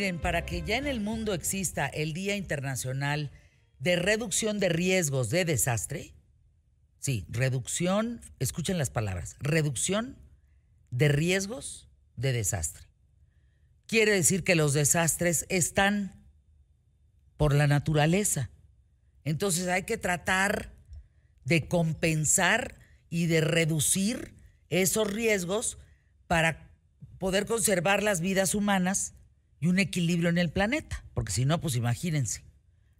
Miren, 0.00 0.18
para 0.18 0.46
que 0.46 0.62
ya 0.62 0.78
en 0.78 0.86
el 0.86 0.98
mundo 0.98 1.34
exista 1.34 1.86
el 1.86 2.14
Día 2.14 2.34
Internacional 2.34 3.30
de 3.80 3.96
Reducción 3.96 4.58
de 4.58 4.70
Riesgos 4.70 5.28
de 5.28 5.44
Desastre, 5.44 6.14
sí, 7.00 7.26
reducción, 7.28 8.22
escuchen 8.38 8.78
las 8.78 8.88
palabras, 8.88 9.36
reducción 9.40 10.16
de 10.90 11.08
riesgos 11.08 11.86
de 12.16 12.32
desastre. 12.32 12.86
Quiere 13.86 14.12
decir 14.12 14.42
que 14.42 14.54
los 14.54 14.72
desastres 14.72 15.44
están 15.50 16.14
por 17.36 17.54
la 17.54 17.66
naturaleza. 17.66 18.48
Entonces 19.24 19.68
hay 19.68 19.82
que 19.82 19.98
tratar 19.98 20.72
de 21.44 21.68
compensar 21.68 22.74
y 23.10 23.26
de 23.26 23.42
reducir 23.42 24.32
esos 24.70 25.12
riesgos 25.12 25.76
para 26.26 26.70
poder 27.18 27.44
conservar 27.44 28.02
las 28.02 28.22
vidas 28.22 28.54
humanas 28.54 29.12
y 29.60 29.68
un 29.68 29.78
equilibrio 29.78 30.30
en 30.30 30.38
el 30.38 30.50
planeta. 30.50 31.04
Porque 31.14 31.32
si 31.32 31.44
no, 31.44 31.60
pues 31.60 31.76
imagínense, 31.76 32.42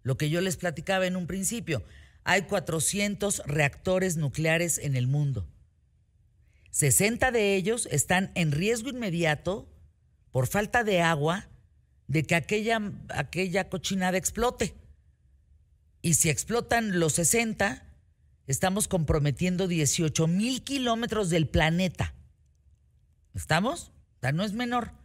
lo 0.03 0.17
que 0.17 0.29
yo 0.29 0.41
les 0.41 0.57
platicaba 0.57 1.07
en 1.07 1.15
un 1.15 1.27
principio, 1.27 1.83
hay 2.23 2.43
400 2.43 3.41
reactores 3.45 4.17
nucleares 4.17 4.77
en 4.77 4.95
el 4.95 5.07
mundo. 5.07 5.47
60 6.69 7.31
de 7.31 7.55
ellos 7.55 7.87
están 7.91 8.31
en 8.35 8.51
riesgo 8.51 8.89
inmediato 8.89 9.67
por 10.31 10.47
falta 10.47 10.83
de 10.83 11.01
agua 11.01 11.49
de 12.07 12.23
que 12.23 12.35
aquella, 12.35 12.81
aquella 13.09 13.69
cochinada 13.69 14.17
explote. 14.17 14.75
Y 16.01 16.13
si 16.15 16.29
explotan 16.29 16.99
los 16.99 17.13
60, 17.13 17.85
estamos 18.47 18.87
comprometiendo 18.87 19.67
18 19.67 20.27
mil 20.27 20.63
kilómetros 20.63 21.29
del 21.29 21.47
planeta. 21.47 22.13
¿Estamos? 23.33 23.91
O 24.23 24.31
no 24.31 24.43
es 24.43 24.53
menor. 24.53 25.00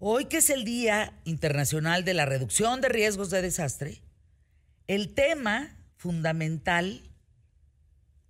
Hoy 0.00 0.26
que 0.26 0.36
es 0.36 0.50
el 0.50 0.64
Día 0.64 1.12
Internacional 1.24 2.04
de 2.04 2.14
la 2.14 2.24
Reducción 2.24 2.80
de 2.80 2.88
Riesgos 2.88 3.30
de 3.30 3.42
Desastre, 3.42 4.00
el 4.86 5.12
tema 5.12 5.76
fundamental 5.96 7.02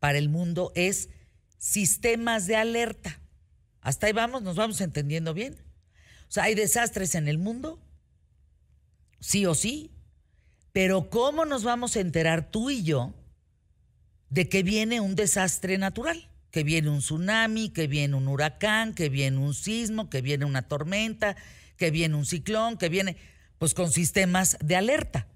para 0.01 0.17
el 0.17 0.31
mundo 0.31 0.73
es 0.75 1.11
sistemas 1.59 2.47
de 2.47 2.57
alerta. 2.57 3.21
Hasta 3.83 4.07
ahí 4.07 4.15
vamos, 4.15 4.43
nos 4.43 4.57
vamos 4.57 4.81
entendiendo 4.81 5.35
bien. 5.35 5.59
O 6.29 6.33
sea, 6.33 6.45
hay 6.45 6.55
desastres 6.55 7.15
en 7.15 7.29
el 7.29 7.37
mundo, 7.37 7.79
sí 9.21 9.45
o 9.45 9.55
sí, 9.55 9.91
pero 10.73 11.11
¿cómo 11.11 11.45
nos 11.45 11.65
vamos 11.65 11.97
a 11.97 12.01
enterar 12.01 12.51
tú 12.51 12.71
y 12.71 12.83
yo 12.83 13.13
de 14.31 14.49
que 14.49 14.63
viene 14.63 15.01
un 15.01 15.17
desastre 15.17 15.77
natural? 15.77 16.28
Que 16.51 16.65
viene 16.65 16.91
un 16.91 17.01
tsunami, 17.01 17.71
que 17.71 17.87
viene 17.87 18.15
un 18.17 18.29
huracán, 18.29 18.95
que 18.95 19.09
viene 19.09 19.39
un 19.39 19.55
sismo, 19.55 20.09
que 20.09 20.23
viene 20.23 20.45
una 20.45 20.63
tormenta, 20.69 21.37
que 21.77 21.91
viene 21.91 22.15
un 22.15 22.27
ciclón, 22.27 22.77
que 22.77 22.89
viene, 22.89 23.17
pues 23.59 23.75
con 23.75 23.91
sistemas 23.91 24.57
de 24.63 24.77
alerta, 24.77 25.29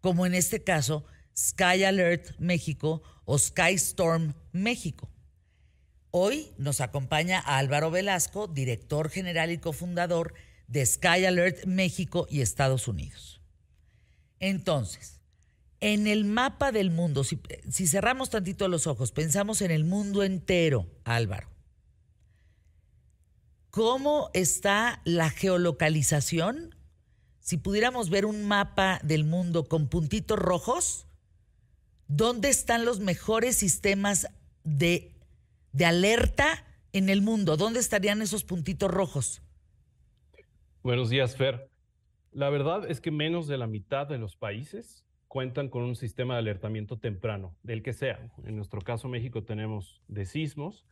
como 0.00 0.26
en 0.26 0.34
este 0.34 0.62
caso 0.62 1.04
Sky 1.36 1.84
Alert 1.84 2.38
México 2.38 3.02
o 3.24 3.38
Sky 3.38 3.74
Storm 3.74 4.34
México. 4.52 5.10
Hoy 6.10 6.50
nos 6.56 6.80
acompaña 6.80 7.38
Álvaro 7.38 7.90
Velasco, 7.90 8.48
director 8.48 9.10
general 9.10 9.50
y 9.50 9.58
cofundador 9.58 10.34
de 10.66 10.84
Sky 10.84 11.26
Alert 11.26 11.66
México 11.66 12.26
y 12.30 12.40
Estados 12.40 12.88
Unidos. 12.88 13.40
Entonces, 14.40 15.17
en 15.80 16.06
el 16.06 16.24
mapa 16.24 16.72
del 16.72 16.90
mundo, 16.90 17.24
si, 17.24 17.38
cerramos 17.86 18.30
tantito 18.30 18.68
los 18.68 18.86
ojos, 18.86 19.12
pensamos 19.12 19.62
en 19.62 19.70
el 19.70 19.84
mundo 19.84 20.22
entero, 20.22 20.86
Álvaro. 21.04 21.48
¿Cómo 23.70 24.30
está 24.34 25.02
la 25.04 25.30
geolocalización? 25.30 26.74
Si 27.40 27.56
pudiéramos 27.56 28.10
ver 28.10 28.26
un 28.26 28.46
mapa 28.46 29.00
del 29.04 29.24
mundo 29.24 29.68
con 29.68 29.88
puntitos 29.88 30.38
rojos, 30.38 31.06
¿dónde 32.08 32.48
están 32.48 32.84
los 32.84 33.00
mejores 33.00 33.56
sistemas 33.56 34.28
de 34.64 35.18
de 35.72 35.84
alerta 35.84 36.64
en 36.92 37.08
el 37.08 37.22
mundo? 37.22 37.56
¿Dónde 37.56 37.80
estarían 37.80 38.22
esos 38.22 38.44
puntitos 38.44 38.90
rojos? 38.90 39.42
Buenos 40.82 41.10
días, 41.10 41.36
Fer. 41.36 41.70
La 42.32 42.50
verdad 42.50 42.90
es 42.90 43.00
que 43.00 43.10
menos 43.10 43.46
de 43.46 43.58
la 43.58 43.66
mitad 43.66 44.06
de 44.06 44.18
los 44.18 44.36
países 44.36 45.04
cuentan 45.28 45.68
con 45.68 45.82
un 45.82 45.94
sistema 45.94 46.34
de 46.34 46.40
alertamiento 46.40 46.98
temprano, 46.98 47.54
del 47.62 47.82
que 47.82 47.92
sea. 47.92 48.30
En 48.44 48.56
nuestro 48.56 48.80
caso, 48.80 49.08
México, 49.08 49.44
tenemos 49.44 50.02
de 50.08 50.24
sismos 50.24 50.86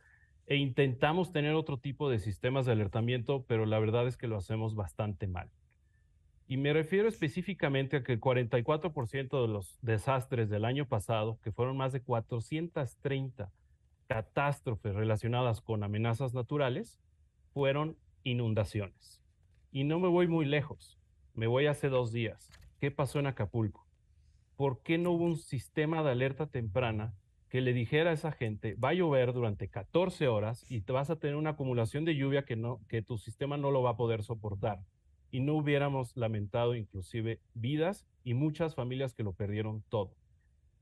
e 0.45 0.55
intentamos 0.55 1.31
tener 1.31 1.55
otro 1.55 1.77
tipo 1.77 2.09
de 2.09 2.19
sistemas 2.19 2.65
de 2.65 2.71
alertamiento, 2.71 3.43
pero 3.47 3.65
la 3.65 3.79
verdad 3.79 4.07
es 4.07 4.15
que 4.15 4.27
lo 4.27 4.37
hacemos 4.37 4.75
bastante 4.75 5.27
mal. 5.27 5.49
Y 6.47 6.55
me 6.55 6.71
refiero 6.71 7.09
específicamente 7.09 7.97
a 7.97 8.03
que 8.03 8.13
el 8.13 8.21
44% 8.21 9.41
de 9.41 9.47
los 9.49 9.77
desastres 9.81 10.49
del 10.49 10.63
año 10.63 10.87
pasado, 10.87 11.39
que 11.41 11.51
fueron 11.51 11.75
más 11.75 11.91
de 11.91 12.01
430 12.01 13.51
catástrofes 14.07 14.95
relacionadas 14.95 15.59
con 15.59 15.83
amenazas 15.83 16.33
naturales 16.33 17.01
fueron 17.53 17.97
inundaciones. 18.23 19.21
Y 19.71 19.83
no 19.83 19.99
me 19.99 20.07
voy 20.07 20.27
muy 20.27 20.45
lejos, 20.45 20.97
me 21.33 21.47
voy 21.47 21.65
hace 21.65 21.89
dos 21.89 22.13
días. 22.13 22.49
¿Qué 22.79 22.91
pasó 22.91 23.19
en 23.19 23.27
Acapulco? 23.27 23.86
¿Por 24.57 24.81
qué 24.81 24.97
no 24.97 25.11
hubo 25.11 25.23
un 25.23 25.37
sistema 25.37 26.01
de 26.01 26.09
alerta 26.09 26.47
temprana 26.47 27.13
que 27.47 27.61
le 27.61 27.73
dijera 27.73 28.09
a 28.09 28.13
esa 28.13 28.31
gente, 28.31 28.73
va 28.73 28.89
a 28.89 28.93
llover 28.93 29.31
durante 29.31 29.69
14 29.69 30.27
horas 30.27 30.65
y 30.69 30.81
vas 30.81 31.11
a 31.11 31.19
tener 31.19 31.35
una 31.35 31.51
acumulación 31.51 32.05
de 32.05 32.15
lluvia 32.15 32.43
que, 32.43 32.55
no, 32.55 32.81
que 32.89 33.03
tu 33.03 33.19
sistema 33.19 33.55
no 33.57 33.69
lo 33.69 33.83
va 33.83 33.91
a 33.91 33.97
poder 33.97 34.23
soportar? 34.23 34.79
Y 35.29 35.41
no 35.41 35.53
hubiéramos 35.53 36.17
lamentado 36.17 36.73
inclusive 36.73 37.39
vidas 37.53 38.07
y 38.23 38.33
muchas 38.33 38.73
familias 38.73 39.13
que 39.13 39.23
lo 39.23 39.33
perdieron 39.33 39.83
todo. 39.89 40.15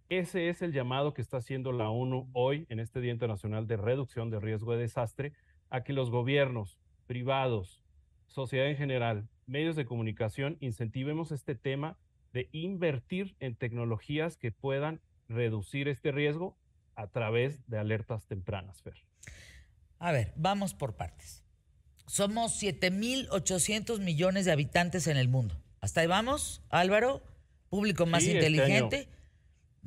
Ese 0.07 0.47
es 0.47 0.61
el 0.61 0.71
llamado 0.71 1.13
que 1.13 1.21
está 1.21 1.37
haciendo 1.37 1.73
la 1.73 1.89
ONU 1.89 2.29
hoy 2.31 2.65
en 2.69 2.79
este 2.79 3.01
Día 3.01 3.11
Internacional 3.11 3.67
de 3.67 3.75
Reducción 3.75 4.29
de 4.29 4.39
Riesgo 4.39 4.71
de 4.71 4.83
Desastre, 4.83 5.33
a 5.69 5.83
que 5.83 5.91
los 5.91 6.11
gobiernos, 6.11 6.79
privados, 7.07 7.83
sociedad 8.27 8.69
en 8.69 8.77
general, 8.77 9.27
medios 9.47 9.75
de 9.75 9.85
comunicación, 9.85 10.55
incentivemos 10.61 11.33
este 11.33 11.55
tema 11.55 11.97
de 12.35 12.49
invertir 12.51 13.33
en 13.39 13.55
tecnologías 13.55 14.35
que 14.35 14.51
puedan 14.51 14.99
reducir 15.29 15.87
este 15.87 16.11
riesgo 16.11 16.57
a 16.93 17.07
través 17.07 17.65
de 17.69 17.77
alertas 17.77 18.27
tempranas, 18.27 18.81
Fer. 18.81 19.05
A 19.99 20.11
ver, 20.11 20.33
vamos 20.35 20.73
por 20.73 20.97
partes. 20.97 21.45
Somos 22.07 22.61
7.800 22.61 24.01
millones 24.01 24.43
de 24.43 24.51
habitantes 24.51 25.07
en 25.07 25.15
el 25.15 25.29
mundo. 25.29 25.63
¿Hasta 25.79 26.01
ahí 26.01 26.07
vamos, 26.07 26.61
Álvaro? 26.67 27.23
Público 27.69 28.05
más 28.05 28.23
este 28.23 28.35
inteligente. 28.35 29.07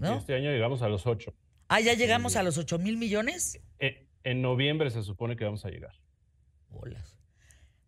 Este 0.00 0.34
año 0.34 0.50
llegamos 0.50 0.80
a 0.80 0.88
los 0.88 1.06
8. 1.06 1.34
Ah, 1.69 1.80
ya 1.80 1.92
llegamos 1.92 2.36
a 2.36 2.42
los 2.42 2.56
8 2.56 2.78
mil 2.78 2.97
millones. 2.97 3.60
Eh, 3.78 4.09
en 4.25 4.41
noviembre 4.41 4.91
se 4.91 5.03
supone 5.03 5.36
que 5.36 5.44
vamos 5.44 5.66
a 5.66 5.69
llegar. 5.69 6.00
Bolas. 6.70 7.19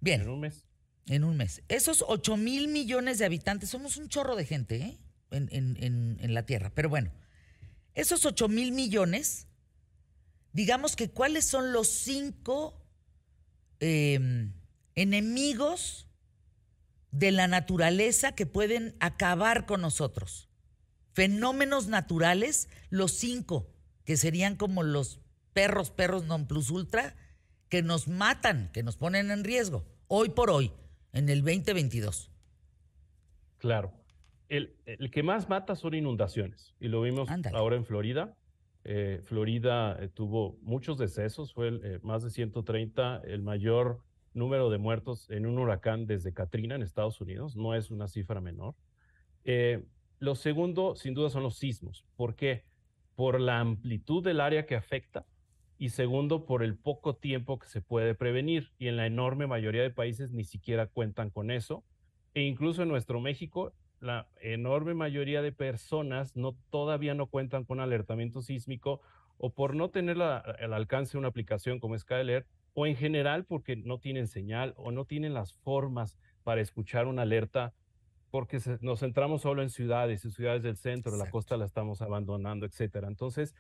Bien. 0.01 0.21
En 0.21 0.29
un 0.29 0.41
mes. 0.41 0.70
En 1.07 1.25
un 1.25 1.37
mes. 1.37 1.63
Esos 1.69 2.05
8 2.07 2.37
mil 2.37 2.69
millones 2.69 3.19
de 3.19 3.25
habitantes, 3.25 3.71
somos 3.71 3.97
un 3.97 4.09
chorro 4.09 4.37
de 4.37 4.45
gente 4.45 4.77
¿eh? 4.77 4.99
en, 5.31 6.35
la 6.35 6.45
Tierra. 6.45 6.71
Pero 6.75 6.89
bueno, 6.89 7.11
esos 7.95 8.25
8 8.25 8.49
mil 8.49 8.73
millones, 8.73 9.47
digamos 10.53 10.97
que 10.97 11.11
cuáles 11.11 11.45
son 11.45 11.73
los 11.73 11.89
cinco 11.89 12.81
em, 13.81 14.53
enemigos 14.95 16.07
de 17.11 17.33
la 17.33 17.49
naturaleza 17.49 18.33
que 18.33 18.47
pueden 18.47 18.95
acabar 19.01 19.67
con 19.67 19.81
nosotros 19.81 20.51
fenómenos 21.13 21.87
naturales, 21.87 22.69
los 22.89 23.13
cinco, 23.13 23.71
que 24.05 24.17
serían 24.17 24.57
como 24.57 24.83
los 24.83 25.21
perros, 25.53 25.91
perros 25.91 26.25
non 26.25 26.47
plus 26.47 26.71
ultra, 26.71 27.15
que 27.69 27.83
nos 27.83 28.09
matan, 28.09 28.71
que 28.73 28.83
nos 28.83 28.97
ponen 28.97 29.31
en 29.31 29.45
riesgo, 29.45 29.85
hoy 30.09 30.31
por 30.31 30.51
hoy, 30.51 30.73
en 31.13 31.29
el 31.29 31.43
2022. 31.43 32.31
Claro. 33.59 33.93
El, 34.49 34.75
que 35.13 35.23
más 35.23 35.49
mata 35.49 35.77
son 35.77 35.95
inundaciones, 35.95 36.75
y 36.81 36.89
lo 36.89 37.03
vimos 37.03 37.29
ahora 37.53 37.77
en 37.77 37.85
Florida. 37.85 38.37
Eh, 38.83 39.21
Florida 39.25 39.97
eh, 40.01 40.09
tuvo 40.09 40.59
muchos 40.63 40.99
decesos, 40.99 41.53
fue 41.53 41.69
eh, 41.69 42.01
más 42.03 42.25
de 42.25 42.31
130, 42.31 43.23
el 43.25 43.43
mayor 43.43 44.03
número 44.33 44.71
de 44.71 44.79
muertos 44.79 45.31
en 45.31 45.47
un 45.47 45.59
huracán 45.59 46.07
desde 46.07 46.33
Katrina 46.33 46.75
en 46.75 46.83
Estados 46.83 47.21
Unidos, 47.21 47.55
no 47.55 47.75
es 47.75 47.91
una 47.91 48.09
cifra 48.09 48.41
menor. 48.41 48.75
Lo 50.19 50.35
segundo, 50.35 50.97
sin 50.97 51.15
duda, 51.15 51.31
son 51.31 51.43
los 51.43 51.57
sismos. 51.57 52.05
¿Por 52.15 52.37
qué? 52.37 52.65
Por 53.15 53.41
la 53.41 53.61
amplitud 53.61 54.23
del 54.23 54.41
área 54.41 54.67
que 54.67 54.77
afecta 54.77 55.27
y 55.81 55.89
segundo, 55.89 56.45
por 56.45 56.63
el 56.63 56.77
poco 56.77 57.17
tiempo 57.17 57.59
que 57.59 57.67
se 57.67 57.81
puede 57.81 58.15
prevenir. 58.15 58.71
Y 58.77 58.89
en 58.89 58.99
la 58.99 59.07
enorme 59.07 59.47
mayoría 59.47 59.81
de 59.81 59.89
países 59.89 60.31
ni 60.31 60.45
siquiera 60.45 60.87
cuentan 60.87 61.31
con 61.31 61.51
eso. 61.51 61.85
E 62.35 62.43
incluso 62.43 62.83
en 62.83 62.91
nuestro 62.91 63.19
México, 63.19 63.73
la 63.99 64.29
enorme 64.43 64.93
mayoría 64.93 65.41
de 65.41 65.53
personas 65.53 66.37
no, 66.37 66.55
todavía 66.69 67.15
no 67.15 67.29
cuentan 67.29 67.65
con 67.65 67.81
alertamiento 67.81 68.43
sísmico 68.43 69.01
o 69.39 69.55
por 69.55 69.75
no 69.75 69.89
tener 69.89 70.19
el 70.59 70.75
alcance 70.75 71.13
de 71.13 71.19
una 71.19 71.29
aplicación 71.29 71.81
como 71.81 71.97
Alert, 72.11 72.47
o 72.75 72.87
en 72.87 72.95
general 72.95 73.47
porque 73.47 73.75
no 73.75 73.99
tienen 73.99 74.29
señal 74.29 74.75
o 74.77 74.93
no 74.93 75.07
tienen 75.07 75.33
las 75.33 75.55
formas 75.55 76.19
para 76.45 76.61
escuchar 76.61 77.07
una 77.07 77.23
alerta 77.23 77.73
porque 78.31 78.61
nos 78.83 79.01
centramos 79.01 79.41
solo 79.41 79.63
en 79.63 79.71
ciudades 79.71 80.27
y 80.27 80.31
ciudades 80.31 80.63
del 80.63 80.77
centro, 80.77 81.17
la 81.17 81.31
costa 81.31 81.57
la 81.57 81.65
estamos 81.65 82.03
abandonando, 82.03 82.67
etcétera. 82.67 83.09
Entonces, 83.09 83.55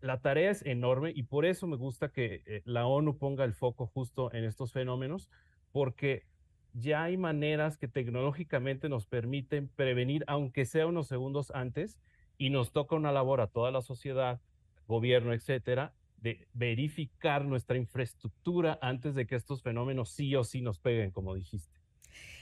la 0.00 0.20
tarea 0.20 0.50
es 0.50 0.64
enorme 0.64 1.12
y 1.14 1.24
por 1.24 1.44
eso 1.44 1.66
me 1.66 1.76
gusta 1.76 2.10
que 2.10 2.42
eh, 2.46 2.62
la 2.64 2.86
ONU 2.86 3.18
ponga 3.18 3.44
el 3.44 3.54
foco 3.54 3.86
justo 3.86 4.32
en 4.32 4.44
estos 4.44 4.72
fenómenos, 4.72 5.28
porque 5.72 6.26
ya 6.74 7.02
hay 7.04 7.16
maneras 7.16 7.76
que 7.76 7.88
tecnológicamente 7.88 8.88
nos 8.88 9.06
permiten 9.06 9.68
prevenir, 9.68 10.24
aunque 10.26 10.64
sea 10.64 10.86
unos 10.86 11.08
segundos 11.08 11.50
antes, 11.54 11.98
y 12.36 12.50
nos 12.50 12.72
toca 12.72 12.94
una 12.94 13.10
labor 13.10 13.40
a 13.40 13.48
toda 13.48 13.70
la 13.72 13.82
sociedad, 13.82 14.40
gobierno, 14.86 15.32
etcétera, 15.32 15.92
de 16.18 16.46
verificar 16.52 17.44
nuestra 17.44 17.76
infraestructura 17.76 18.78
antes 18.80 19.14
de 19.14 19.26
que 19.26 19.34
estos 19.34 19.62
fenómenos 19.62 20.10
sí 20.10 20.34
o 20.36 20.44
sí 20.44 20.60
nos 20.60 20.78
peguen, 20.78 21.10
como 21.10 21.34
dijiste. 21.34 21.78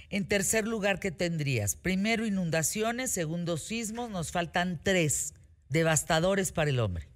En 0.09 0.29
tercer 0.29 0.69
lugar, 0.69 1.01
¿qué 1.01 1.11
tendrías? 1.11 1.77
Primero, 1.77 2.27
inundaciones, 2.27 3.11
segundo, 3.11 3.57
sismos, 3.57 4.11
nos 4.11 4.31
faltan 4.31 4.79
tres 4.83 5.35
devastadores 5.69 6.53
para 6.53 6.71
el 6.71 6.81
hombre. 6.81 7.09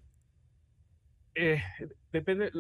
Eh, 1.34 1.62
depende, 2.12 2.50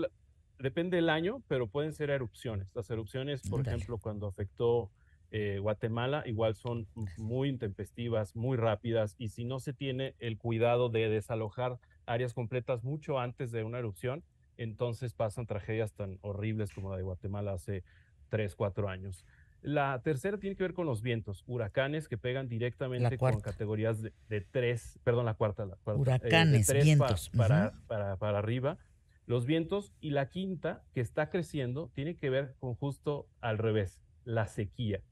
depende 0.58 0.96
del 0.96 1.10
año, 1.10 1.42
pero 1.48 1.66
pueden 1.66 1.92
ser 1.92 2.10
erupciones. 2.10 2.68
Las 2.74 2.90
erupciones, 2.90 3.42
por 3.48 3.66
ejemplo, 3.66 3.98
cuando 3.98 4.26
afectó 4.26 4.90
eh, 5.32 5.58
Guatemala, 5.60 6.22
igual 6.26 6.54
son 6.54 6.88
muy 7.16 7.48
intempestivas, 7.48 8.34
muy 8.34 8.56
rápidas, 8.56 9.14
y 9.18 9.28
si 9.28 9.44
no 9.44 9.60
se 9.60 9.72
tiene 9.72 10.14
el 10.18 10.38
cuidado 10.38 10.88
de 10.88 11.08
desalojar 11.08 11.78
áreas 12.06 12.34
completas 12.34 12.82
mucho 12.82 13.18
antes 13.18 13.52
de 13.52 13.62
una 13.62 13.78
erupción, 13.78 14.24
entonces 14.56 15.14
pasan 15.14 15.46
tragedias 15.46 15.92
tan 15.92 16.18
horribles 16.22 16.72
como 16.72 16.90
la 16.90 16.96
de 16.96 17.02
Guatemala 17.02 17.52
hace 17.52 17.84
tres, 18.28 18.56
cuatro 18.56 18.88
años. 18.88 19.24
La 19.62 20.00
tercera 20.02 20.38
tiene 20.38 20.56
que 20.56 20.62
ver 20.62 20.72
con 20.72 20.86
los 20.86 21.02
vientos, 21.02 21.44
huracanes 21.46 22.08
que 22.08 22.16
pegan 22.16 22.48
directamente 22.48 23.18
con 23.18 23.40
categorías 23.40 24.00
de, 24.02 24.40
tres, 24.50 24.98
perdón, 25.04 25.26
la 25.26 25.34
cuarta, 25.34 25.66
la 25.66 25.76
cuarta 25.76 26.00
eh, 26.00 26.02
huracanes, 26.02 26.72
vientos. 26.72 27.30
para, 27.36 27.72
para, 27.86 28.16
para, 28.16 28.38
arriba. 28.38 28.78
Los 29.26 29.46
vientos 29.46 29.92
y 30.00 30.10
la 30.10 30.30
quinta, 30.30 30.82
que 30.94 31.00
está 31.00 31.30
creciendo, 31.30 31.90
tiene 31.94 32.16
que 32.16 32.30
ver 32.30 32.56
con 32.58 32.74
justo 32.74 33.28
al 33.40 33.58
revés, 33.58 34.00
la 34.24 34.46
sequía. 34.46 35.02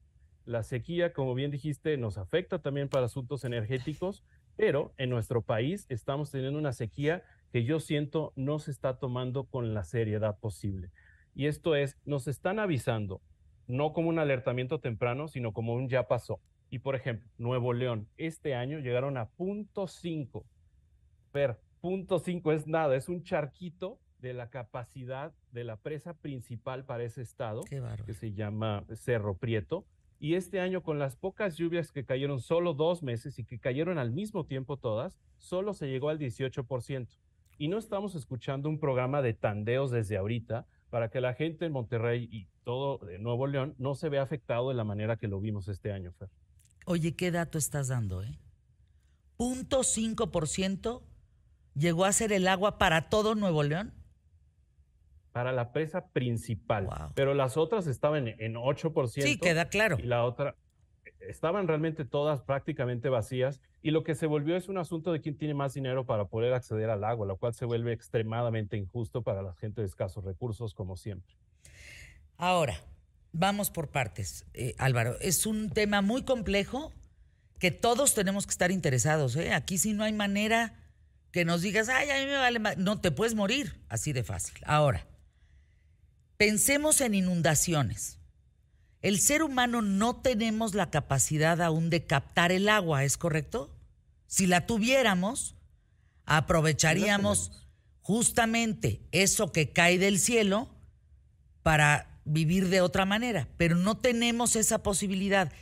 La 0.44 0.62
sequía, 0.62 1.12
como 1.12 1.34
bien 1.34 1.50
dijiste, 1.50 1.96
nos 1.98 2.16
afecta 2.16 2.60
también 2.60 2.88
para 2.88 3.06
asuntos 3.06 3.44
energéticos, 3.44 4.24
pero 4.56 4.94
en 4.96 5.10
nuestro 5.10 5.42
país 5.42 5.84
estamos 5.90 6.30
teniendo 6.30 6.58
una 6.58 6.72
sequía 6.72 7.22
que 7.52 7.64
yo 7.64 7.80
siento 7.80 8.32
no 8.34 8.58
se 8.58 8.70
está 8.70 8.98
tomando 8.98 9.44
con 9.44 9.74
la 9.74 9.84
seriedad 9.84 10.38
posible. 10.38 10.90
Y 11.34 11.46
esto 11.46 11.76
es, 11.76 11.98
nos 12.04 12.26
están 12.28 12.58
avisando 12.58 13.20
no 13.68 13.92
como 13.92 14.08
un 14.08 14.18
alertamiento 14.18 14.80
temprano, 14.80 15.28
sino 15.28 15.52
como 15.52 15.74
un 15.74 15.88
ya 15.88 16.08
pasó. 16.08 16.40
Y 16.70 16.80
por 16.80 16.96
ejemplo, 16.96 17.28
Nuevo 17.38 17.72
León, 17.72 18.08
este 18.16 18.54
año 18.54 18.80
llegaron 18.80 19.16
a 19.16 19.28
punto 19.28 19.86
5. 19.86 20.44
Pero 21.30 21.56
punto 21.80 22.18
5 22.18 22.52
es 22.52 22.66
nada, 22.66 22.96
es 22.96 23.08
un 23.08 23.22
charquito 23.22 24.00
de 24.18 24.34
la 24.34 24.50
capacidad 24.50 25.32
de 25.52 25.64
la 25.64 25.76
presa 25.76 26.14
principal 26.14 26.84
para 26.84 27.04
ese 27.04 27.22
estado, 27.22 27.62
que 28.04 28.14
se 28.14 28.32
llama 28.32 28.84
Cerro 28.94 29.36
Prieto. 29.36 29.84
Y 30.18 30.34
este 30.34 30.58
año, 30.60 30.82
con 30.82 30.98
las 30.98 31.14
pocas 31.14 31.56
lluvias 31.56 31.92
que 31.92 32.04
cayeron 32.04 32.40
solo 32.40 32.74
dos 32.74 33.04
meses 33.04 33.38
y 33.38 33.44
que 33.44 33.60
cayeron 33.60 33.98
al 33.98 34.10
mismo 34.10 34.44
tiempo 34.44 34.76
todas, 34.76 35.20
solo 35.36 35.74
se 35.74 35.88
llegó 35.88 36.08
al 36.08 36.18
18%. 36.18 37.06
Y 37.58 37.68
no 37.68 37.78
estamos 37.78 38.14
escuchando 38.16 38.68
un 38.68 38.80
programa 38.80 39.22
de 39.22 39.34
tandeos 39.34 39.90
desde 39.90 40.16
ahorita, 40.16 40.66
para 40.90 41.10
que 41.10 41.20
la 41.20 41.34
gente 41.34 41.66
en 41.66 41.72
Monterrey 41.72 42.28
y 42.30 42.48
todo 42.64 42.98
de 42.98 43.18
Nuevo 43.18 43.46
León 43.46 43.74
no 43.78 43.94
se 43.94 44.08
vea 44.08 44.22
afectado 44.22 44.68
de 44.68 44.74
la 44.74 44.84
manera 44.84 45.16
que 45.16 45.28
lo 45.28 45.40
vimos 45.40 45.68
este 45.68 45.92
año, 45.92 46.12
Fer. 46.12 46.28
Oye, 46.86 47.14
¿qué 47.14 47.30
dato 47.30 47.58
estás 47.58 47.88
dando, 47.88 48.22
eh? 48.22 48.38
Punto 49.36 49.82
ciento 49.84 51.02
llegó 51.74 52.04
a 52.04 52.12
ser 52.12 52.32
el 52.32 52.48
agua 52.48 52.78
para 52.78 53.08
todo 53.08 53.34
Nuevo 53.34 53.62
León. 53.62 53.92
Para 55.32 55.52
la 55.52 55.72
presa 55.72 56.08
principal. 56.08 56.88
Pero 57.14 57.34
las 57.34 57.56
otras 57.56 57.86
estaban 57.86 58.26
en 58.26 58.54
8%. 58.54 59.22
Sí, 59.22 59.38
queda 59.38 59.68
claro. 59.68 59.96
Y 60.00 60.02
la 60.02 60.24
otra, 60.24 60.56
estaban 61.20 61.68
realmente 61.68 62.04
todas 62.04 62.40
prácticamente 62.42 63.08
vacías 63.08 63.60
y 63.82 63.90
lo 63.90 64.04
que 64.04 64.14
se 64.14 64.26
volvió 64.26 64.56
es 64.56 64.68
un 64.68 64.78
asunto 64.78 65.12
de 65.12 65.20
quién 65.20 65.36
tiene 65.36 65.54
más 65.54 65.74
dinero 65.74 66.06
para 66.06 66.26
poder 66.26 66.52
acceder 66.54 66.90
al 66.90 67.04
agua, 67.04 67.26
lo 67.26 67.36
cual 67.36 67.54
se 67.54 67.64
vuelve 67.64 67.92
extremadamente 67.92 68.76
injusto 68.76 69.22
para 69.22 69.42
la 69.42 69.54
gente 69.54 69.80
de 69.80 69.86
escasos 69.86 70.24
recursos, 70.24 70.74
como 70.74 70.96
siempre. 70.96 71.34
Ahora, 72.36 72.80
vamos 73.32 73.70
por 73.70 73.88
partes, 73.88 74.46
eh, 74.54 74.74
Álvaro. 74.78 75.16
Es 75.20 75.46
un 75.46 75.70
tema 75.70 76.02
muy 76.02 76.22
complejo 76.22 76.92
que 77.58 77.70
todos 77.70 78.14
tenemos 78.14 78.46
que 78.46 78.52
estar 78.52 78.70
interesados. 78.70 79.36
¿eh? 79.36 79.52
Aquí 79.52 79.78
sí 79.78 79.92
no 79.92 80.04
hay 80.04 80.12
manera 80.12 80.74
que 81.32 81.44
nos 81.44 81.62
digas, 81.62 81.88
ay, 81.88 82.10
a 82.10 82.18
mí 82.18 82.26
me 82.26 82.36
vale 82.36 82.58
más. 82.58 82.76
No, 82.78 83.00
te 83.00 83.10
puedes 83.10 83.34
morir 83.34 83.74
así 83.88 84.12
de 84.12 84.22
fácil. 84.22 84.58
Ahora, 84.64 85.06
pensemos 86.36 87.00
en 87.00 87.14
inundaciones. 87.14 88.17
El 89.00 89.20
ser 89.20 89.42
humano 89.42 89.80
no 89.80 90.16
tenemos 90.16 90.74
la 90.74 90.90
capacidad 90.90 91.60
aún 91.62 91.88
de 91.90 92.04
captar 92.04 92.50
el 92.50 92.68
agua, 92.68 93.04
¿es 93.04 93.16
correcto? 93.16 93.70
Si 94.26 94.46
la 94.46 94.66
tuviéramos, 94.66 95.54
aprovecharíamos 96.24 97.68
justamente 98.00 99.00
eso 99.12 99.52
que 99.52 99.72
cae 99.72 99.98
del 99.98 100.18
cielo 100.18 100.68
para 101.62 102.20
vivir 102.24 102.68
de 102.68 102.80
otra 102.80 103.04
manera, 103.04 103.48
pero 103.56 103.76
no 103.76 103.96
tenemos 103.98 104.56
esa 104.56 104.82
posibilidad. 104.82 105.52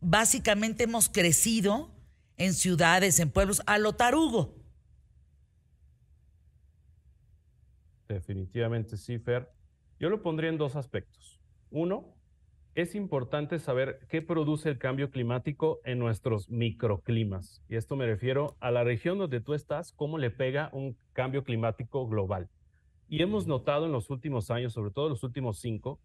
Básicamente 0.00 0.84
hemos 0.84 1.08
crecido 1.08 1.90
en 2.36 2.54
ciudades, 2.54 3.18
en 3.18 3.30
pueblos, 3.30 3.62
a 3.66 3.78
lo 3.78 3.94
tarugo. 3.94 4.54
Definitivamente 8.08 8.96
sí, 8.96 9.18
Fer. 9.18 9.50
Yo 9.98 10.08
lo 10.08 10.22
pondría 10.22 10.50
en 10.50 10.58
dos 10.58 10.76
aspectos. 10.76 11.40
Uno, 11.70 12.17
es 12.80 12.94
importante 12.94 13.58
saber 13.58 13.98
qué 14.08 14.22
produce 14.22 14.68
el 14.68 14.78
cambio 14.78 15.10
climático 15.10 15.80
en 15.82 15.98
nuestros 15.98 16.48
microclimas. 16.48 17.60
Y 17.68 17.74
esto 17.74 17.96
me 17.96 18.06
refiero 18.06 18.56
a 18.60 18.70
la 18.70 18.84
región 18.84 19.18
donde 19.18 19.40
tú 19.40 19.54
estás, 19.54 19.90
cómo 19.90 20.16
le 20.16 20.30
pega 20.30 20.70
un 20.72 20.96
cambio 21.12 21.42
climático 21.42 22.06
global. 22.06 22.48
Y 23.08 23.20
hemos 23.20 23.48
notado 23.48 23.86
en 23.86 23.90
los 23.90 24.10
últimos 24.10 24.52
años, 24.52 24.74
sobre 24.74 24.92
todo 24.92 25.08
los 25.08 25.24
últimos 25.24 25.58
cinco, 25.58 25.98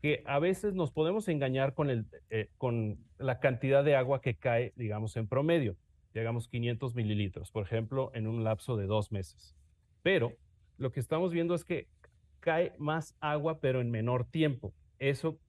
que 0.00 0.22
a 0.24 0.38
veces 0.38 0.72
nos 0.72 0.92
podemos 0.92 1.26
engañar 1.26 1.74
con, 1.74 1.90
el, 1.90 2.06
eh, 2.30 2.48
con 2.58 2.98
la 3.18 3.40
cantidad 3.40 3.82
de 3.82 3.96
agua 3.96 4.20
que 4.20 4.36
cae, 4.36 4.72
digamos, 4.76 5.16
en 5.16 5.26
promedio. 5.26 5.74
Llegamos 6.14 6.46
500 6.46 6.94
mililitros, 6.94 7.50
por 7.50 7.64
ejemplo, 7.64 8.12
en 8.14 8.28
un 8.28 8.44
lapso 8.44 8.76
de 8.76 8.86
dos 8.86 9.10
meses. 9.10 9.56
Pero 10.04 10.34
lo 10.78 10.92
que 10.92 11.00
estamos 11.00 11.32
viendo 11.32 11.56
es 11.56 11.64
que 11.64 11.88
cae 12.38 12.72
más 12.78 13.16
agua, 13.18 13.58
pero 13.58 13.80
en 13.80 13.90
menor 13.90 14.26
tiempo. 14.26 14.72
Eso 15.00 15.40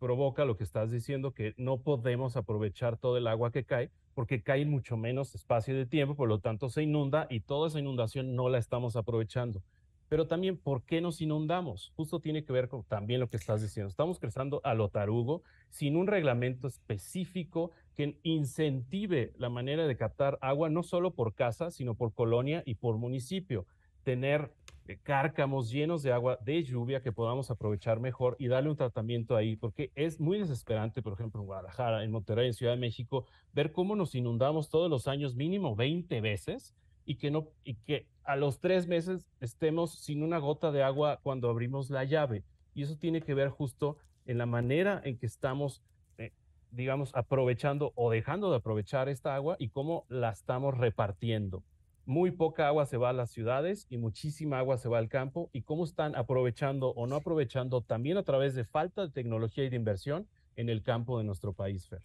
provoca 0.00 0.44
lo 0.44 0.56
que 0.56 0.64
estás 0.64 0.90
diciendo, 0.90 1.32
que 1.32 1.54
no 1.56 1.82
podemos 1.82 2.36
aprovechar 2.36 2.96
todo 2.96 3.16
el 3.16 3.28
agua 3.28 3.52
que 3.52 3.64
cae 3.64 3.90
porque 4.14 4.42
cae 4.42 4.64
mucho 4.66 4.96
menos 4.96 5.34
espacio 5.34 5.76
de 5.76 5.86
tiempo, 5.86 6.16
por 6.16 6.28
lo 6.28 6.40
tanto 6.40 6.68
se 6.68 6.82
inunda 6.82 7.26
y 7.30 7.40
toda 7.40 7.68
esa 7.68 7.78
inundación 7.78 8.34
no 8.34 8.48
la 8.48 8.58
estamos 8.58 8.96
aprovechando. 8.96 9.62
Pero 10.08 10.26
también, 10.26 10.56
¿por 10.56 10.82
qué 10.82 11.00
nos 11.00 11.20
inundamos? 11.20 11.92
Justo 11.94 12.18
tiene 12.18 12.44
que 12.44 12.52
ver 12.52 12.68
con 12.68 12.82
también 12.82 13.20
lo 13.20 13.28
que 13.28 13.36
estás 13.36 13.62
diciendo. 13.62 13.88
Estamos 13.88 14.18
creciendo 14.18 14.60
a 14.64 14.74
lo 14.74 14.88
tarugo 14.88 15.44
sin 15.68 15.96
un 15.96 16.08
reglamento 16.08 16.66
específico 16.66 17.70
que 17.94 18.18
incentive 18.24 19.32
la 19.36 19.50
manera 19.50 19.86
de 19.86 19.96
captar 19.96 20.36
agua, 20.40 20.68
no 20.68 20.82
solo 20.82 21.14
por 21.14 21.34
casa, 21.34 21.70
sino 21.70 21.94
por 21.94 22.12
colonia 22.12 22.64
y 22.66 22.74
por 22.74 22.96
municipio. 22.96 23.66
Tener 24.02 24.52
cárcamos 24.98 25.70
llenos 25.70 26.02
de 26.02 26.12
agua 26.12 26.38
de 26.42 26.62
lluvia 26.62 27.02
que 27.02 27.12
podamos 27.12 27.50
aprovechar 27.50 28.00
mejor 28.00 28.36
y 28.38 28.48
darle 28.48 28.70
un 28.70 28.76
tratamiento 28.76 29.36
ahí, 29.36 29.56
porque 29.56 29.92
es 29.94 30.20
muy 30.20 30.38
desesperante, 30.38 31.02
por 31.02 31.12
ejemplo, 31.12 31.40
en 31.40 31.46
Guadalajara, 31.46 32.04
en 32.04 32.10
Monterrey, 32.10 32.48
en 32.48 32.54
Ciudad 32.54 32.72
de 32.72 32.78
México, 32.78 33.26
ver 33.52 33.72
cómo 33.72 33.96
nos 33.96 34.14
inundamos 34.14 34.68
todos 34.68 34.90
los 34.90 35.08
años 35.08 35.34
mínimo 35.34 35.76
20 35.76 36.20
veces 36.20 36.74
y 37.04 37.16
que, 37.16 37.30
no, 37.30 37.48
y 37.64 37.74
que 37.74 38.06
a 38.24 38.36
los 38.36 38.60
tres 38.60 38.86
meses 38.86 39.26
estemos 39.40 39.92
sin 39.98 40.22
una 40.22 40.38
gota 40.38 40.70
de 40.72 40.82
agua 40.82 41.20
cuando 41.22 41.50
abrimos 41.50 41.90
la 41.90 42.04
llave. 42.04 42.44
Y 42.74 42.82
eso 42.82 42.96
tiene 42.96 43.20
que 43.22 43.34
ver 43.34 43.48
justo 43.48 43.96
en 44.26 44.38
la 44.38 44.46
manera 44.46 45.00
en 45.04 45.18
que 45.18 45.26
estamos, 45.26 45.82
eh, 46.18 46.32
digamos, 46.70 47.14
aprovechando 47.14 47.92
o 47.96 48.10
dejando 48.10 48.50
de 48.50 48.56
aprovechar 48.56 49.08
esta 49.08 49.34
agua 49.34 49.56
y 49.58 49.68
cómo 49.68 50.04
la 50.08 50.30
estamos 50.30 50.76
repartiendo 50.76 51.64
muy 52.10 52.32
poca 52.32 52.66
agua 52.66 52.86
se 52.86 52.96
va 52.96 53.10
a 53.10 53.12
las 53.12 53.30
ciudades 53.30 53.86
y 53.88 53.96
muchísima 53.96 54.58
agua 54.58 54.78
se 54.78 54.88
va 54.88 54.98
al 54.98 55.08
campo 55.08 55.48
y 55.52 55.62
cómo 55.62 55.84
están 55.84 56.16
aprovechando 56.16 56.88
o 56.88 57.06
no 57.06 57.14
aprovechando 57.14 57.82
también 57.82 58.16
a 58.16 58.24
través 58.24 58.56
de 58.56 58.64
falta 58.64 59.02
de 59.02 59.12
tecnología 59.12 59.64
y 59.64 59.70
de 59.70 59.76
inversión 59.76 60.26
en 60.56 60.68
el 60.68 60.82
campo 60.82 61.18
de 61.18 61.24
nuestro 61.24 61.52
país, 61.52 61.86
Fer. 61.86 62.02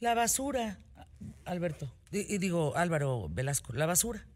La 0.00 0.14
basura, 0.14 0.80
Alberto, 1.44 1.88
y 2.10 2.36
digo 2.38 2.76
Álvaro 2.76 3.28
Velasco, 3.30 3.72
la 3.74 3.86
basura. 3.86 4.26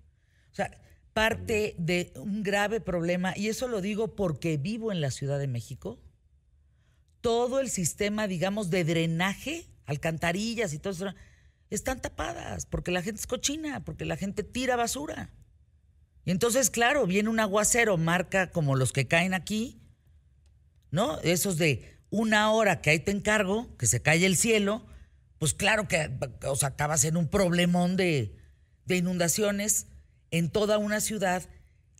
O 0.52 0.54
sea, 0.54 0.70
parte 1.12 1.74
de 1.76 2.12
un 2.14 2.44
grave 2.44 2.80
problema, 2.80 3.36
y 3.36 3.48
eso 3.48 3.66
lo 3.66 3.80
digo 3.80 4.14
porque 4.14 4.56
vivo 4.56 4.92
en 4.92 5.00
la 5.00 5.10
Ciudad 5.10 5.40
de 5.40 5.48
México, 5.48 5.98
todo 7.20 7.58
el 7.58 7.70
sistema, 7.70 8.28
digamos, 8.28 8.70
de 8.70 8.84
drenaje, 8.84 9.66
alcantarillas 9.84 10.72
y 10.74 10.78
todo 10.78 10.92
eso, 10.92 11.06
están 11.70 12.00
tapadas 12.00 12.66
porque 12.66 12.90
la 12.90 13.02
gente 13.02 13.20
es 13.20 13.26
cochina, 13.26 13.84
porque 13.84 14.04
la 14.04 14.16
gente 14.16 14.42
tira 14.42 14.76
basura. 14.76 15.30
Y 16.24 16.30
entonces, 16.30 16.70
claro, 16.70 17.06
viene 17.06 17.28
un 17.28 17.40
aguacero, 17.40 17.96
marca 17.96 18.50
como 18.50 18.76
los 18.76 18.92
que 18.92 19.08
caen 19.08 19.34
aquí, 19.34 19.80
¿no? 20.90 21.18
Esos 21.20 21.56
de 21.56 21.98
una 22.10 22.50
hora 22.50 22.82
que 22.82 22.90
ahí 22.90 22.98
te 22.98 23.12
encargo, 23.12 23.76
que 23.78 23.86
se 23.86 24.02
cae 24.02 24.26
el 24.26 24.36
cielo, 24.36 24.86
pues 25.38 25.54
claro 25.54 25.88
que 25.88 26.10
os 26.46 26.64
acabas 26.64 27.04
en 27.04 27.16
un 27.16 27.28
problemón 27.28 27.96
de, 27.96 28.36
de 28.84 28.96
inundaciones 28.96 29.86
en 30.30 30.50
toda 30.50 30.78
una 30.78 31.00
ciudad 31.00 31.48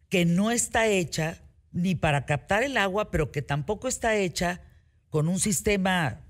que 0.08 0.24
no 0.24 0.50
está 0.50 0.88
hecha 0.88 1.40
ni 1.72 1.94
para 1.94 2.26
captar 2.26 2.62
el 2.62 2.76
agua, 2.76 3.10
pero 3.10 3.30
que 3.30 3.42
tampoco 3.42 3.88
está 3.88 4.16
hecha 4.16 4.60
con 5.08 5.28
un 5.28 5.40
sistema, 5.40 6.20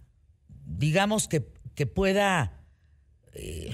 digamos, 0.66 1.28
que, 1.28 1.52
que 1.74 1.86
pueda 1.86 2.59
eh, 3.34 3.70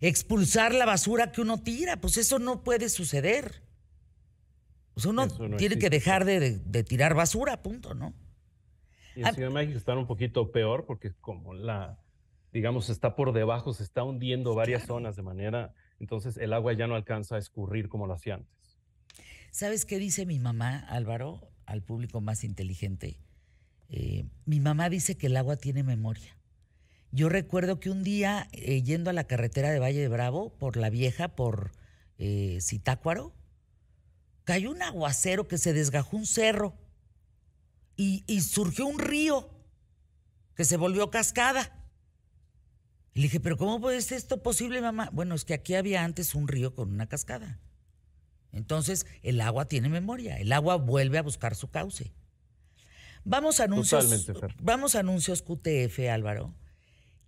expulsar 0.00 0.74
la 0.74 0.86
basura 0.86 1.32
que 1.32 1.40
uno 1.40 1.62
tira. 1.62 2.00
Pues 2.00 2.16
eso 2.16 2.38
no 2.38 2.62
puede 2.62 2.88
suceder. 2.88 3.62
Pues 4.94 5.06
uno 5.06 5.28
tiene 5.56 5.78
que 5.78 5.90
dejar 5.90 6.24
de, 6.24 6.58
tirar 6.82 7.14
basura, 7.14 7.62
punto, 7.62 7.94
¿no? 7.94 8.14
Y 9.14 9.20
en 9.20 9.26
ah, 9.26 9.32
Ciudad 9.32 9.48
de 9.48 9.54
México 9.54 9.78
están 9.78 9.98
un 9.98 10.06
poquito 10.06 10.50
peor 10.50 10.86
porque 10.86 11.12
como 11.20 11.54
la, 11.54 12.00
digamos, 12.52 12.90
está 12.90 13.14
por 13.14 13.32
debajo, 13.32 13.72
se 13.72 13.84
está 13.84 14.02
hundiendo 14.02 14.54
varias 14.56 14.86
zonas 14.86 15.14
de 15.14 15.22
manera, 15.22 15.72
entonces 16.00 16.36
el 16.36 16.52
agua 16.52 16.72
ya 16.72 16.88
no 16.88 16.96
alcanza 16.96 17.36
a 17.36 17.38
escurrir 17.38 17.88
como 17.88 18.08
lo 18.08 18.14
hacía 18.14 18.34
antes. 18.34 18.78
¿Sabes 19.52 19.84
qué 19.84 19.98
dice 19.98 20.26
mi 20.26 20.38
mamá, 20.38 20.78
Álvaro, 20.88 21.48
al 21.64 21.82
público 21.82 22.20
más 22.20 22.42
inteligente? 22.42 23.20
Eh, 23.88 24.24
mi 24.46 24.60
mamá 24.60 24.90
dice 24.90 25.16
que 25.16 25.28
el 25.28 25.36
agua 25.36 25.56
tiene 25.56 25.82
memoria. 25.82 26.37
Yo 27.10 27.28
recuerdo 27.28 27.80
que 27.80 27.90
un 27.90 28.02
día, 28.02 28.48
eh, 28.52 28.82
yendo 28.82 29.10
a 29.10 29.14
la 29.14 29.24
carretera 29.24 29.70
de 29.70 29.78
Valle 29.78 30.00
de 30.00 30.08
Bravo, 30.08 30.50
por 30.58 30.76
la 30.76 30.90
vieja, 30.90 31.28
por 31.28 31.72
eh, 32.18 32.58
Citácuaro, 32.60 33.32
cayó 34.44 34.70
un 34.70 34.82
aguacero 34.82 35.48
que 35.48 35.58
se 35.58 35.72
desgajó 35.72 36.16
un 36.16 36.26
cerro 36.26 36.74
y, 37.96 38.40
surgió 38.42 38.86
un 38.86 38.98
río 38.98 39.50
que 40.54 40.64
se 40.64 40.76
volvió 40.76 41.10
cascada. 41.10 41.72
Y 43.12 43.20
le 43.20 43.22
dije, 43.24 43.40
pero 43.40 43.56
¿cómo 43.56 43.80
puede 43.80 44.00
ser 44.02 44.18
esto 44.18 44.42
posible, 44.42 44.80
mamá? 44.80 45.10
Bueno, 45.12 45.34
es 45.34 45.44
que 45.44 45.54
aquí 45.54 45.74
había 45.74 46.04
antes 46.04 46.34
un 46.34 46.46
río 46.46 46.74
con 46.74 46.92
una 46.92 47.08
cascada. 47.08 47.58
Entonces, 48.52 49.06
el 49.22 49.40
agua 49.40 49.66
tiene 49.66 49.88
memoria, 49.88 50.38
el 50.38 50.52
agua 50.52 50.76
vuelve 50.76 51.18
a 51.18 51.22
buscar 51.22 51.54
su 51.54 51.70
cauce. 51.70 52.12
Vamos 53.24 53.60
a 53.60 53.64
anuncios. 53.64 54.26
Vamos 54.62 54.94
a 54.94 55.00
anuncios 55.00 55.42
QTF, 55.42 55.98
Álvaro. 56.10 56.54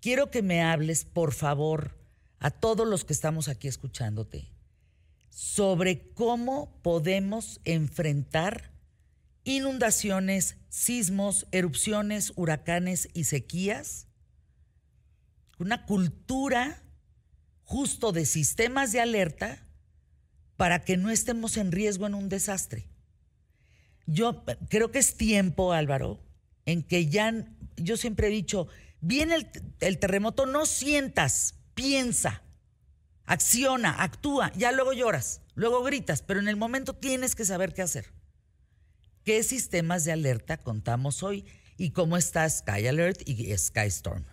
Quiero 0.01 0.31
que 0.31 0.43
me 0.43 0.63
hables, 0.63 1.05
por 1.05 1.33
favor, 1.33 1.97
a 2.39 2.51
todos 2.51 2.89
los 2.89 3.05
que 3.05 3.13
estamos 3.13 3.49
aquí 3.49 3.69
escuchándote, 3.69 4.49
sobre 5.29 6.13
cómo 6.15 6.81
podemos 6.83 7.61
enfrentar 7.65 8.71
inundaciones, 9.45 10.57
sismos, 10.69 11.47
erupciones, 11.53 12.33
huracanes 12.37 13.09
y 13.13 13.25
sequías. 13.25 14.07
Una 15.59 15.85
cultura 15.85 16.83
justo 17.65 18.13
de 18.13 18.25
sistemas 18.25 18.93
de 18.93 19.01
alerta 19.01 19.67
para 20.57 20.85
que 20.85 20.97
no 20.97 21.11
estemos 21.11 21.57
en 21.57 21.73
riesgo 21.73 22.07
en 22.07 22.15
un 22.15 22.29
desastre. 22.29 22.89
Yo 24.07 24.45
creo 24.69 24.91
que 24.91 24.99
es 24.99 25.17
tiempo, 25.17 25.73
Álvaro, 25.73 26.21
en 26.67 26.83
que 26.83 27.07
ya, 27.07 27.47
yo 27.77 27.97
siempre 27.97 28.27
he 28.27 28.31
dicho, 28.31 28.67
Viene 29.01 29.51
el, 29.81 29.99
terremoto, 29.99 30.47
no 30.47 30.67
sientas, 30.67 31.55
piensa, 31.75 32.43
acciona, 33.25 34.03
actúa, 34.03 34.53
ya 34.57 34.73
luego 34.73 34.93
lloras, 34.93 35.41
luego 35.55 35.83
gritas, 35.83 36.23
pero 36.23 36.41
en 36.41 36.49
el 36.49 36.57
momento 36.57 36.95
tienes 36.95 37.35
que 37.35 37.45
saber 37.45 37.73
qué 37.73 37.83
hacer. 37.83 38.13
¿Qué 39.25 39.43
sistemas 39.43 40.05
de 40.05 40.13
alerta 40.13 40.59
contamos 40.59 41.23
hoy 41.23 41.45
y 41.77 41.91
cómo 41.91 42.17
está 42.17 42.49
Sky 42.49 42.87
Alert 42.87 43.23
y 43.27 43.57
Sky 43.57 43.87
Storm? 43.87 44.25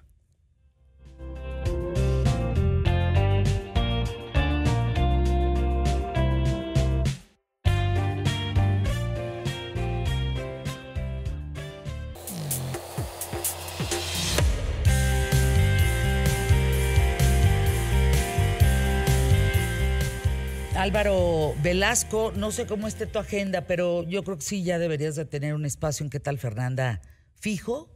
Álvaro 20.88 21.54
Velasco, 21.62 22.32
no 22.38 22.50
sé 22.50 22.66
cómo 22.66 22.88
esté 22.88 23.08
tu 23.08 23.20
agenda, 23.20 23.68
pero 23.68 24.04
yo 24.04 24.24
creo 24.24 24.38
que 24.38 24.44
sí, 24.44 24.64
ya 24.64 24.80
deberías 24.80 25.18
de 25.18 25.26
tener 25.26 25.54
un 25.54 25.66
espacio 25.66 26.06
en 26.06 26.10
qué 26.10 26.22
tal, 26.22 26.38
Fernanda, 26.38 27.02
fijo, 27.36 27.94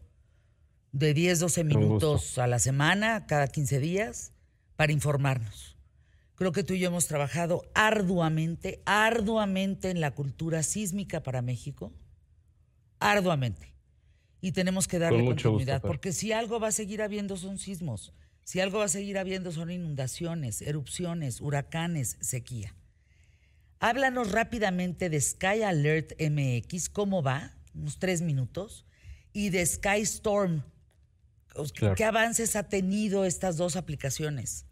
de 0.92 1.14
10, 1.14 1.40
12 1.40 1.64
minutos 1.64 2.38
a 2.38 2.48
la 2.48 2.60
semana, 2.60 3.28
cada 3.28 3.48
15 3.48 3.80
días, 3.80 4.34
para 4.76 4.92
informarnos. 4.92 5.78
Creo 6.36 6.52
que 6.52 6.66
tú 6.66 6.74
y 6.74 6.80
yo 6.80 6.90
hemos 6.90 7.08
trabajado 7.08 7.64
arduamente, 7.76 8.82
arduamente 8.86 9.90
en 9.90 10.02
la 10.02 10.12
cultura 10.12 10.62
sísmica 10.62 11.24
para 11.24 11.42
México, 11.42 11.94
arduamente. 13.00 13.74
Y 14.42 14.52
tenemos 14.52 14.90
que 14.90 15.00
darle 15.00 15.24
continuidad, 15.24 15.82
porque 15.82 16.12
si 16.12 16.34
algo 16.34 16.60
va 16.60 16.68
a 16.68 16.74
seguir 16.74 17.02
habiendo 17.02 17.38
son 17.38 17.58
sismos, 17.58 18.12
si 18.44 18.60
algo 18.60 18.80
va 18.80 18.86
a 18.86 18.90
seguir 18.90 19.18
habiendo 19.18 19.54
son 19.54 19.72
inundaciones, 19.72 20.62
erupciones, 20.62 21.40
huracanes, 21.40 22.18
sequía. 22.20 22.76
Háblanos 23.84 24.32
rápidamente 24.32 25.10
de 25.10 25.20
Sky 25.20 25.64
Alert 25.64 26.12
MX, 26.20 26.88
¿cómo 26.88 27.24
va? 27.24 27.50
Unos 27.74 27.98
tres 27.98 28.22
minutos. 28.22 28.86
Y 29.34 29.50
de 29.50 29.66
Sky 29.66 30.02
Storm. 30.02 30.62
¿Qué 31.96 32.04
avances 32.04 32.56
ha 32.56 32.70
tenido 32.70 33.26
estas 33.26 33.58
dos 33.58 33.76
aplicaciones? 33.76 34.68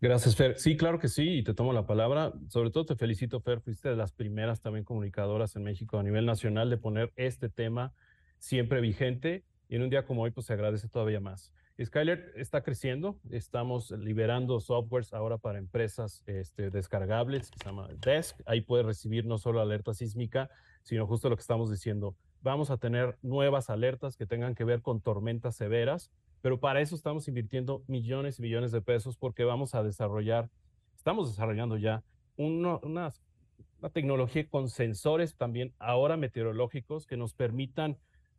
Gracias, 0.00 0.36
Fer. 0.36 0.60
Sí, 0.60 0.76
claro 0.76 1.00
que 1.00 1.08
sí, 1.08 1.38
y 1.38 1.42
te 1.42 1.54
tomo 1.54 1.72
la 1.72 1.88
palabra. 1.88 2.32
Sobre 2.50 2.70
todo 2.70 2.86
te 2.86 2.94
felicito, 2.94 3.40
Fer, 3.40 3.60
fuiste 3.60 3.88
de 3.88 3.96
las 3.96 4.12
primeras 4.12 4.60
también 4.60 4.84
comunicadoras 4.84 5.56
en 5.56 5.64
México 5.64 5.98
a 5.98 6.04
nivel 6.04 6.24
nacional 6.24 6.70
de 6.70 6.76
poner 6.76 7.12
este 7.16 7.48
tema 7.48 7.92
siempre 8.38 8.80
vigente 8.80 9.42
y 9.68 9.74
en 9.74 9.82
un 9.82 9.90
día 9.90 10.04
como 10.04 10.22
hoy 10.22 10.30
pues 10.30 10.46
se 10.46 10.52
agradece 10.52 10.86
todavía 10.88 11.18
más. 11.18 11.52
Skyler 11.84 12.32
está 12.34 12.62
creciendo, 12.62 13.20
estamos 13.30 13.92
liberando 13.92 14.58
softwares 14.58 15.12
ahora 15.12 15.38
para 15.38 15.58
empresas 15.58 16.24
este, 16.26 16.70
descargables, 16.70 17.52
que 17.52 17.58
se 17.58 17.64
llama 17.66 17.88
Desk. 18.00 18.40
Ahí 18.46 18.62
puede 18.62 18.82
recibir 18.82 19.24
no 19.26 19.38
solo 19.38 19.60
alerta 19.60 19.94
sísmica, 19.94 20.50
sino 20.82 21.06
justo 21.06 21.28
lo 21.28 21.36
que 21.36 21.42
estamos 21.42 21.70
diciendo. 21.70 22.16
Vamos 22.42 22.70
a 22.70 22.78
tener 22.78 23.16
nuevas 23.22 23.70
alertas 23.70 24.16
que 24.16 24.26
tengan 24.26 24.56
que 24.56 24.64
ver 24.64 24.82
con 24.82 25.00
tormentas 25.00 25.54
severas, 25.54 26.10
pero 26.40 26.58
para 26.58 26.80
eso 26.80 26.96
estamos 26.96 27.28
invirtiendo 27.28 27.84
millones 27.86 28.40
y 28.40 28.42
millones 28.42 28.72
de 28.72 28.82
pesos 28.82 29.16
porque 29.16 29.44
vamos 29.44 29.76
a 29.76 29.84
desarrollar, 29.84 30.50
estamos 30.96 31.28
desarrollando 31.28 31.76
ya 31.76 32.02
una, 32.36 32.78
una 32.78 33.12
tecnología 33.92 34.48
con 34.48 34.68
sensores 34.68 35.36
también 35.36 35.72
ahora 35.78 36.16
meteorológicos 36.16 37.06
que 37.06 37.16
nos 37.16 37.34
permitan 37.34 37.98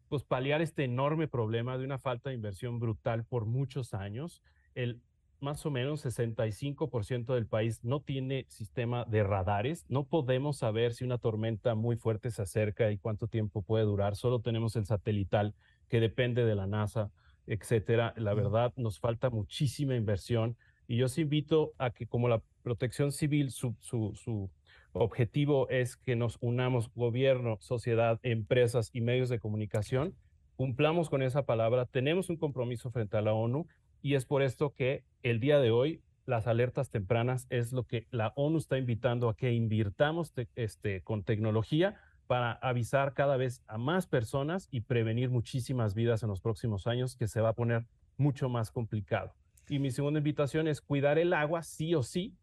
pues 0.09 0.23
paliar 0.23 0.61
este 0.61 0.83
enorme 0.83 1.27
problema 1.27 1.77
de 1.77 1.85
una 1.85 1.99
falta 1.99 2.29
de 2.29 2.35
inversión 2.35 2.79
brutal 2.79 3.23
por 3.25 3.45
muchos 3.45 3.93
años. 3.93 4.43
El 4.75 5.01
más 5.39 5.65
o 5.65 5.71
menos 5.71 6.05
65% 6.05 7.33
del 7.33 7.47
país 7.47 7.83
no 7.83 8.01
tiene 8.01 8.45
sistema 8.49 9.05
de 9.05 9.23
radares. 9.23 9.85
No 9.87 10.05
podemos 10.05 10.57
saber 10.57 10.93
si 10.93 11.05
una 11.05 11.17
tormenta 11.17 11.75
muy 11.75 11.95
fuerte 11.95 12.31
se 12.31 12.41
acerca 12.41 12.91
y 12.91 12.97
cuánto 12.97 13.27
tiempo 13.27 13.61
puede 13.61 13.85
durar. 13.85 14.15
Solo 14.15 14.41
tenemos 14.41 14.75
el 14.75 14.85
satelital 14.85 15.53
que 15.87 15.99
depende 15.99 16.43
de 16.43 16.55
la 16.55 16.67
NASA, 16.67 17.11
etcétera. 17.47 18.13
La 18.17 18.33
verdad, 18.33 18.73
nos 18.75 18.99
falta 18.99 19.29
muchísima 19.29 19.95
inversión 19.95 20.57
y 20.87 20.97
yo 20.97 21.05
os 21.05 21.17
invito 21.17 21.73
a 21.77 21.91
que 21.91 22.07
como 22.07 22.27
la 22.27 22.41
protección 22.63 23.11
civil, 23.11 23.51
su, 23.51 23.75
su, 23.79 24.13
su 24.15 24.49
objetivo 24.93 25.69
es 25.69 25.97
que 25.97 26.15
nos 26.15 26.37
unamos 26.41 26.91
gobierno, 26.93 27.57
sociedad, 27.59 28.19
empresas 28.23 28.89
y 28.93 29.01
medios 29.01 29.29
de 29.29 29.39
comunicación, 29.39 30.15
cumplamos 30.55 31.09
con 31.09 31.21
esa 31.21 31.45
palabra, 31.45 31.85
tenemos 31.85 32.29
un 32.29 32.37
compromiso 32.37 32.91
frente 32.91 33.17
a 33.17 33.21
la 33.21 33.33
ONU 33.33 33.67
y 34.01 34.15
es 34.15 34.25
por 34.25 34.41
esto 34.41 34.73
que 34.73 35.03
el 35.23 35.39
día 35.39 35.59
de 35.59 35.71
hoy 35.71 36.01
las 36.25 36.47
alertas 36.47 36.89
tempranas 36.89 37.47
es 37.49 37.71
lo 37.71 37.85
que 37.85 38.07
la 38.11 38.33
ONU 38.35 38.57
está 38.57 38.77
invitando 38.77 39.29
a 39.29 39.35
que 39.35 39.51
invirtamos 39.51 40.33
este, 40.55 41.01
con 41.01 41.23
tecnología 41.23 41.95
para 42.27 42.51
avisar 42.51 43.13
cada 43.13 43.37
vez 43.37 43.63
a 43.67 43.77
más 43.77 44.05
personas 44.05 44.67
y 44.69 44.81
prevenir 44.81 45.31
muchísimas 45.31 45.95
vidas 45.95 46.21
en 46.21 46.29
los 46.29 46.41
próximos 46.41 46.85
años 46.85 47.15
que 47.15 47.27
se 47.27 47.41
va 47.41 47.49
a 47.49 47.53
poner 47.53 47.87
mucho 48.17 48.49
más 48.49 48.69
complicado. 48.69 49.33
Y 49.67 49.79
mi 49.79 49.91
segunda 49.91 50.19
invitación 50.19 50.67
es 50.67 50.81
cuidar 50.81 51.17
el 51.17 51.33
agua 51.33 51.63
sí 51.63 51.95
o 51.95 52.03
sí, 52.03 52.35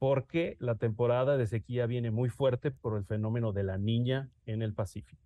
porque 0.00 0.56
la 0.60 0.76
temporada 0.76 1.36
de 1.36 1.46
sequía 1.46 1.84
viene 1.84 2.10
muy 2.10 2.30
fuerte 2.30 2.70
por 2.70 2.96
el 2.96 3.04
fenómeno 3.04 3.52
de 3.52 3.64
la 3.64 3.76
niña 3.76 4.30
en 4.46 4.62
el 4.62 4.72
Pacífico. 4.72 5.22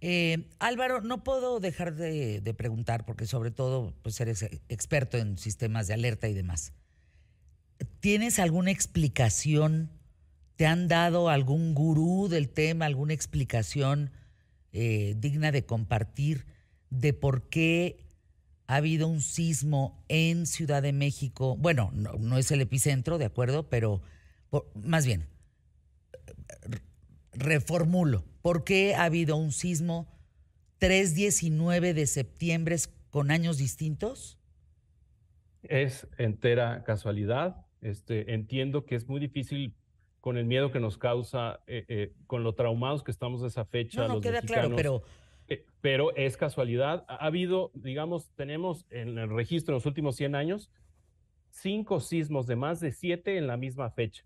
Eh, 0.00 0.48
Álvaro, 0.58 1.02
no 1.02 1.22
puedo 1.22 1.60
dejar 1.60 1.94
de, 1.94 2.54
preguntar, 2.56 3.04
porque 3.04 3.26
sobre 3.26 3.50
todo 3.50 3.92
pues 4.02 4.18
eres 4.18 4.42
experto 4.70 5.18
en 5.18 5.36
sistemas 5.36 5.86
de 5.86 5.94
alerta 5.94 6.28
y 6.28 6.32
demás. 6.32 6.72
¿Tienes 8.00 8.38
alguna 8.38 8.70
explicación? 8.70 9.90
¿Te 10.56 10.66
han 10.66 10.88
dado 10.88 11.28
algún 11.28 11.74
gurú 11.74 12.28
del 12.28 12.48
tema, 12.48 12.86
alguna 12.86 13.12
explicación 13.12 14.12
eh, 14.72 15.14
digna 15.18 15.52
de 15.52 15.66
compartir 15.66 16.46
de 16.88 17.12
por 17.12 17.50
qué 17.50 18.05
ha 18.66 18.76
habido 18.76 19.08
un 19.08 19.20
sismo 19.20 20.04
en 20.08 20.46
Ciudad 20.46 20.82
de 20.82 20.92
México? 20.92 21.56
Bueno, 21.56 21.90
no, 21.92 22.38
es 22.38 22.50
el 22.50 22.60
epicentro, 22.60 23.18
de 23.18 23.24
acuerdo, 23.24 23.68
pero 23.68 24.02
más 24.74 25.06
bien, 25.06 25.26
reformulo. 27.32 28.24
¿Por 28.42 28.64
qué 28.64 28.94
ha 28.94 29.04
habido 29.04 29.36
un 29.36 29.52
sismo 29.52 30.08
3-19 30.80 31.92
de 31.92 32.06
septiembre 32.06 32.76
con 33.10 33.30
años 33.30 33.58
distintos? 33.58 34.38
Es 35.62 36.06
entera 36.18 36.84
casualidad. 36.84 37.66
Este, 37.80 38.34
entiendo 38.34 38.84
que 38.84 38.94
es 38.94 39.08
muy 39.08 39.20
difícil 39.20 39.74
con 40.20 40.38
el 40.38 40.44
miedo 40.44 40.72
que 40.72 40.80
nos 40.80 40.98
causa, 40.98 41.60
eh, 41.66 41.84
eh, 41.88 42.12
con 42.26 42.42
lo 42.42 42.54
traumados 42.54 43.04
que 43.04 43.12
estamos 43.12 43.42
de 43.42 43.48
esa 43.48 43.64
fecha. 43.64 44.08
No, 44.08 44.14
no 44.14 44.20
queda 44.20 44.42
claro, 44.42 44.74
pero... 44.74 45.02
Pero 45.86 46.12
es 46.16 46.36
casualidad. 46.36 47.04
Ha 47.06 47.26
habido, 47.26 47.70
digamos, 47.72 48.32
tenemos 48.34 48.86
en 48.90 49.18
el 49.18 49.30
registro 49.30 49.72
en 49.72 49.76
los 49.76 49.86
últimos 49.86 50.16
100 50.16 50.34
años 50.34 50.68
cinco 51.50 52.00
sismos 52.00 52.48
de 52.48 52.56
más 52.56 52.80
de 52.80 52.90
siete 52.90 53.38
en 53.38 53.46
la 53.46 53.56
misma 53.56 53.88
fecha. 53.92 54.24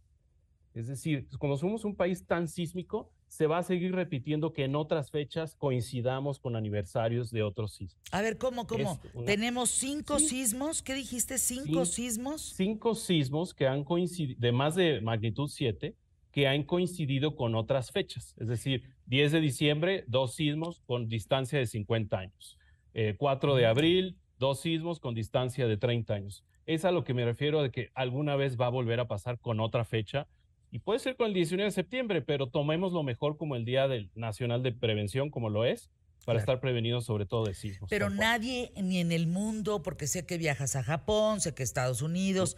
Es 0.73 0.87
decir, 0.87 1.29
cuando 1.39 1.59
somos 1.59 1.85
un 1.85 1.95
país 1.95 2.25
tan 2.25 2.49
sísmico, 2.49 3.13
se 3.29 3.47
va 3.47 3.59
a 3.59 3.63
seguir 3.63 3.95
repitiendo 3.95 4.55
que 4.55 4.65
en 4.65 4.75
otras 4.75 5.11
fechas 5.11 5.55
coincidamos 5.55 6.39
con 6.39 6.57
aniversarios 6.57 7.31
de 7.31 7.43
otros 7.43 7.75
sismos. 7.75 8.03
A 8.11 8.23
ver, 8.23 8.39
¿cómo, 8.39 8.67
cómo? 8.67 8.99
Tenemos 9.27 9.69
cinco 9.69 10.19
sismos, 10.19 10.81
¿qué 10.81 10.95
dijiste? 10.95 11.37
¿Cinco 11.37 11.85
sismos? 11.85 12.55
Cinco 12.57 12.95
sismos 12.95 13.53
que 13.53 13.67
han 13.67 13.85
coincidido, 13.85 14.41
de 14.41 14.51
más 14.51 14.77
de 14.77 15.03
magnitud 15.03 15.49
7, 15.49 15.95
que 16.33 16.49
han 16.49 16.63
coincidido 16.63 17.37
con 17.37 17.55
otras 17.55 17.91
fechas. 17.91 18.35
Es 18.39 18.49
decir, 18.49 18.85
10 19.11 19.33
de 19.33 19.41
diciembre, 19.41 20.05
dos 20.07 20.35
sismos 20.35 20.83
con 20.87 21.09
distancia 21.09 21.59
de 21.59 21.67
50 21.67 22.17
años. 22.17 22.57
4 23.19 23.57
eh, 23.57 23.61
de 23.61 23.67
abril, 23.67 24.17
dos 24.39 24.61
sismos 24.61 25.01
con 25.01 25.15
distancia 25.15 25.67
de 25.67 25.77
30 25.77 26.15
años. 26.15 26.45
Es 26.65 26.85
a 26.85 26.93
lo 26.93 27.03
que 27.03 27.13
me 27.13 27.25
refiero 27.25 27.61
de 27.61 27.73
que 27.73 27.91
alguna 27.95 28.37
vez 28.37 28.57
va 28.57 28.67
a 28.67 28.71
volver 28.71 29.01
a 29.01 29.09
pasar 29.09 29.41
con 29.41 29.59
otra 29.59 29.85
fecha 29.85 30.29
y 30.71 30.79
puede 30.79 31.01
ser 31.01 31.17
con 31.17 31.27
el 31.27 31.35
19 31.35 31.65
de 31.65 31.73
septiembre, 31.73 32.23
pero 32.23 32.47
tomemos 32.47 32.93
lo 32.93 33.03
mejor 33.03 33.37
como 33.37 33.57
el 33.57 33.65
Día 33.65 33.89
del 33.89 34.13
Nacional 34.15 34.63
de 34.63 34.71
Prevención, 34.71 35.31
como 35.31 35.51
lo 35.51 35.65
es, 35.65 35.91
para 36.25 36.39
estar 36.39 36.61
prevenidos 36.61 37.05
sobre 37.05 37.27
todo 37.27 37.47
de 37.47 37.55
sismos. 37.55 37.91
Pero 37.91 38.11
nadie, 38.11 38.71
ni 38.81 38.99
en 38.99 39.11
el 39.11 39.27
mundo, 39.27 39.83
porque 39.83 40.07
sé 40.07 40.25
que 40.25 40.39
viajas 40.39 40.77
a 40.77 40.85
Japón, 40.85 41.41
sé 41.41 41.53
que 41.53 41.65
Estados 41.65 42.01
Unidos, 42.01 42.57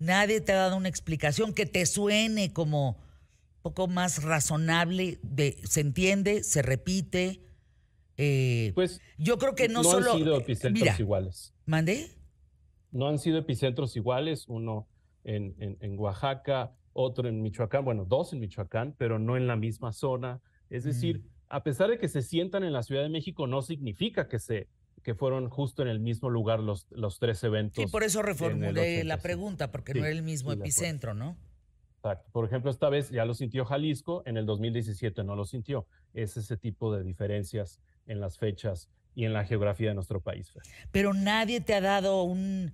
nadie 0.00 0.40
te 0.40 0.50
ha 0.50 0.56
dado 0.56 0.76
una 0.76 0.88
explicación 0.88 1.54
que 1.54 1.66
te 1.66 1.86
suene 1.86 2.52
como 2.52 2.96
poco 3.64 3.88
más 3.88 4.22
razonable, 4.22 5.18
de, 5.22 5.56
se 5.64 5.80
entiende, 5.80 6.44
se 6.44 6.60
repite. 6.60 7.40
Eh, 8.18 8.72
pues 8.74 9.00
yo 9.16 9.38
creo 9.38 9.54
que 9.54 9.68
no, 9.68 9.82
no 9.82 9.90
solo... 9.90 10.12
han 10.12 10.18
sido 10.18 10.36
epicentros 10.36 11.00
iguales. 11.00 11.54
¿Mandé? 11.64 12.10
No 12.92 13.08
han 13.08 13.18
sido 13.18 13.38
epicentros 13.38 13.96
iguales, 13.96 14.44
uno 14.48 14.86
en, 15.24 15.54
en, 15.58 15.78
en 15.80 15.98
Oaxaca, 15.98 16.74
otro 16.92 17.26
en 17.26 17.40
Michoacán, 17.40 17.86
bueno, 17.86 18.04
dos 18.04 18.34
en 18.34 18.40
Michoacán, 18.40 18.94
pero 18.98 19.18
no 19.18 19.34
en 19.38 19.46
la 19.46 19.56
misma 19.56 19.94
zona. 19.94 20.42
Es 20.68 20.84
decir, 20.84 21.20
mm. 21.20 21.28
a 21.48 21.62
pesar 21.62 21.88
de 21.88 21.98
que 21.98 22.08
se 22.08 22.20
sientan 22.20 22.64
en 22.64 22.72
la 22.74 22.82
Ciudad 22.82 23.02
de 23.02 23.08
México, 23.08 23.46
no 23.46 23.62
significa 23.62 24.28
que 24.28 24.40
se 24.40 24.68
que 25.02 25.14
fueron 25.14 25.48
justo 25.48 25.80
en 25.80 25.88
el 25.88 26.00
mismo 26.00 26.28
lugar 26.28 26.60
los, 26.60 26.86
los 26.90 27.18
tres 27.18 27.42
eventos. 27.44 27.82
Y 27.82 27.86
por 27.86 28.04
eso 28.04 28.20
reformulé 28.20 29.04
la 29.04 29.18
pregunta, 29.18 29.70
porque 29.70 29.94
no 29.94 30.00
era 30.00 30.10
el 30.10 30.22
mismo 30.22 30.52
epicentro, 30.52 31.14
¿no? 31.14 31.36
Exacto. 32.04 32.30
Por 32.32 32.44
ejemplo, 32.44 32.70
esta 32.70 32.90
vez 32.90 33.08
ya 33.08 33.24
lo 33.24 33.32
sintió 33.32 33.64
Jalisco, 33.64 34.22
en 34.26 34.36
el 34.36 34.44
2017 34.44 35.24
no 35.24 35.36
lo 35.36 35.46
sintió. 35.46 35.86
Es 36.12 36.36
ese 36.36 36.58
tipo 36.58 36.94
de 36.94 37.02
diferencias 37.02 37.80
en 38.06 38.20
las 38.20 38.36
fechas 38.36 38.90
y 39.14 39.24
en 39.24 39.32
la 39.32 39.46
geografía 39.46 39.88
de 39.88 39.94
nuestro 39.94 40.20
país. 40.20 40.52
Pero 40.92 41.14
nadie 41.14 41.62
te 41.62 41.72
ha 41.72 41.80
dado 41.80 42.22
un, 42.24 42.72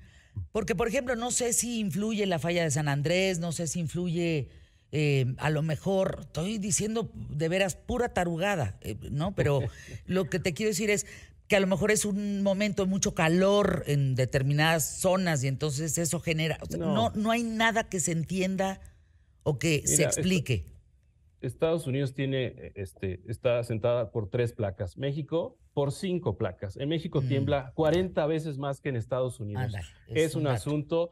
porque, 0.51 0.75
por 0.75 0.89
ejemplo, 0.89 1.15
no 1.15 1.31
sé 1.31 1.53
si 1.53 1.79
influye 1.79 2.27
la 2.27 2.41
falla 2.41 2.65
de 2.65 2.73
San 2.73 2.89
Andrés, 2.89 3.39
no 3.39 3.53
sé 3.53 3.69
si 3.69 3.79
influye, 3.79 4.49
eh, 4.91 5.27
a 5.39 5.51
lo 5.51 5.63
mejor, 5.63 6.19
estoy 6.23 6.59
diciendo 6.59 7.09
de 7.15 7.49
veras 7.49 7.77
pura 7.77 8.09
tarugada, 8.09 8.79
eh, 8.81 8.97
¿no? 9.13 9.33
Pero 9.37 9.61
lo 10.07 10.29
que 10.29 10.41
te 10.41 10.55
quiero 10.55 10.71
decir 10.71 10.91
es 10.91 11.07
que 11.47 11.55
a 11.55 11.61
lo 11.61 11.69
mejor 11.69 11.93
es 11.93 12.05
un 12.05 12.43
momento 12.43 12.85
de 12.85 12.91
mucho 12.91 13.15
calor 13.15 13.85
en 13.87 14.17
determinadas 14.17 14.85
zonas 14.85 15.45
y 15.45 15.49
entonces 15.49 15.99
eso 15.99 16.19
genera, 16.19 16.59
no. 16.79 17.11
no. 17.15 17.31
hay 17.31 17.43
nada 17.45 17.89
que 17.89 18.01
se 18.01 18.13
entienda 18.13 18.81
o 19.43 19.59
que 19.59 19.87
se 19.87 20.05
explique. 20.05 20.67
Estados 21.41 21.87
Unidos 21.87 22.13
tiene, 22.13 22.47
eh, 22.47 22.73
este, 22.75 23.21
está 23.27 23.63
sentada 23.65 24.11
por 24.11 24.29
tres 24.29 24.53
placas. 24.53 24.97
México 24.97 25.57
por 25.73 25.93
cinco 25.93 26.37
placas. 26.37 26.77
En 26.77 26.89
México 26.89 27.23
mm. 27.23 27.29
tiembla 27.29 27.73
40 27.75 28.27
veces 28.27 28.59
más 28.59 28.81
que 28.81 28.91
en 28.91 28.97
Estados 28.97 29.41
Unidos. 29.41 29.73
es, 30.09 30.35
un, 30.35 30.47
asunto 30.47 31.11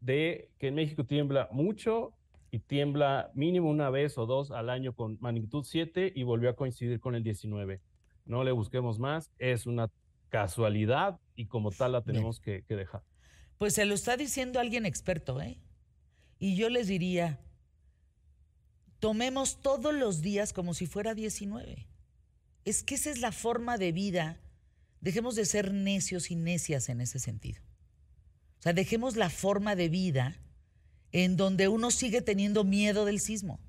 de 0.00 0.50
que 0.58 0.68
en 0.68 0.74
México 0.74 1.04
tiembla 1.04 1.48
mucho 1.50 2.12
y 2.50 2.60
tiembla 2.60 3.30
mínimo 3.34 3.68
una 3.68 3.90
vez 3.90 4.16
o 4.18 4.26
dos 4.26 4.50
al 4.50 4.70
año 4.70 4.94
con 4.94 5.18
magnitud 5.20 5.64
7 5.64 6.12
y 6.14 6.22
volvió 6.22 6.50
a 6.50 6.54
coincidir 6.54 7.00
con 7.00 7.14
el 7.14 7.24
19. 7.24 7.80
No 8.26 8.44
le 8.44 8.52
busquemos 8.52 8.98
más, 8.98 9.32
es 9.38 9.66
una 9.66 9.90
casualidad 10.28 11.18
y 11.34 11.46
como 11.46 11.70
tal 11.70 11.92
la 11.92 12.02
tenemos 12.02 12.40
que, 12.40 12.62
que 12.62 12.76
dejar. 12.76 13.02
Pues 13.58 13.74
se 13.74 13.84
lo 13.84 13.94
está 13.94 14.16
diciendo 14.16 14.60
alguien 14.60 14.86
experto, 14.86 15.40
¿eh? 15.40 15.58
Y 16.38 16.56
yo 16.56 16.68
les 16.68 16.88
diría, 16.88 17.40
tomemos 19.04 19.60
todos 19.60 19.92
los 19.92 20.22
días 20.22 20.54
como 20.54 20.72
si 20.72 20.86
fuera 20.86 21.12
19. 21.12 21.86
Es 22.64 22.82
que 22.82 22.94
esa 22.94 23.10
es 23.10 23.20
la 23.20 23.32
forma 23.32 23.76
de 23.76 23.92
vida. 23.92 24.40
Dejemos 25.02 25.34
de 25.36 25.44
ser 25.44 25.74
necios 25.74 26.30
y 26.30 26.36
necias 26.36 26.88
en 26.88 27.02
ese 27.02 27.18
sentido. 27.18 27.60
O 28.60 28.62
sea, 28.62 28.72
dejemos 28.72 29.16
la 29.16 29.28
forma 29.28 29.76
de 29.76 29.90
vida 29.90 30.40
en 31.12 31.36
donde 31.36 31.68
uno 31.68 31.90
sigue 31.90 32.22
teniendo 32.22 32.64
miedo 32.64 33.04
del 33.04 33.20
sismo. 33.20 33.60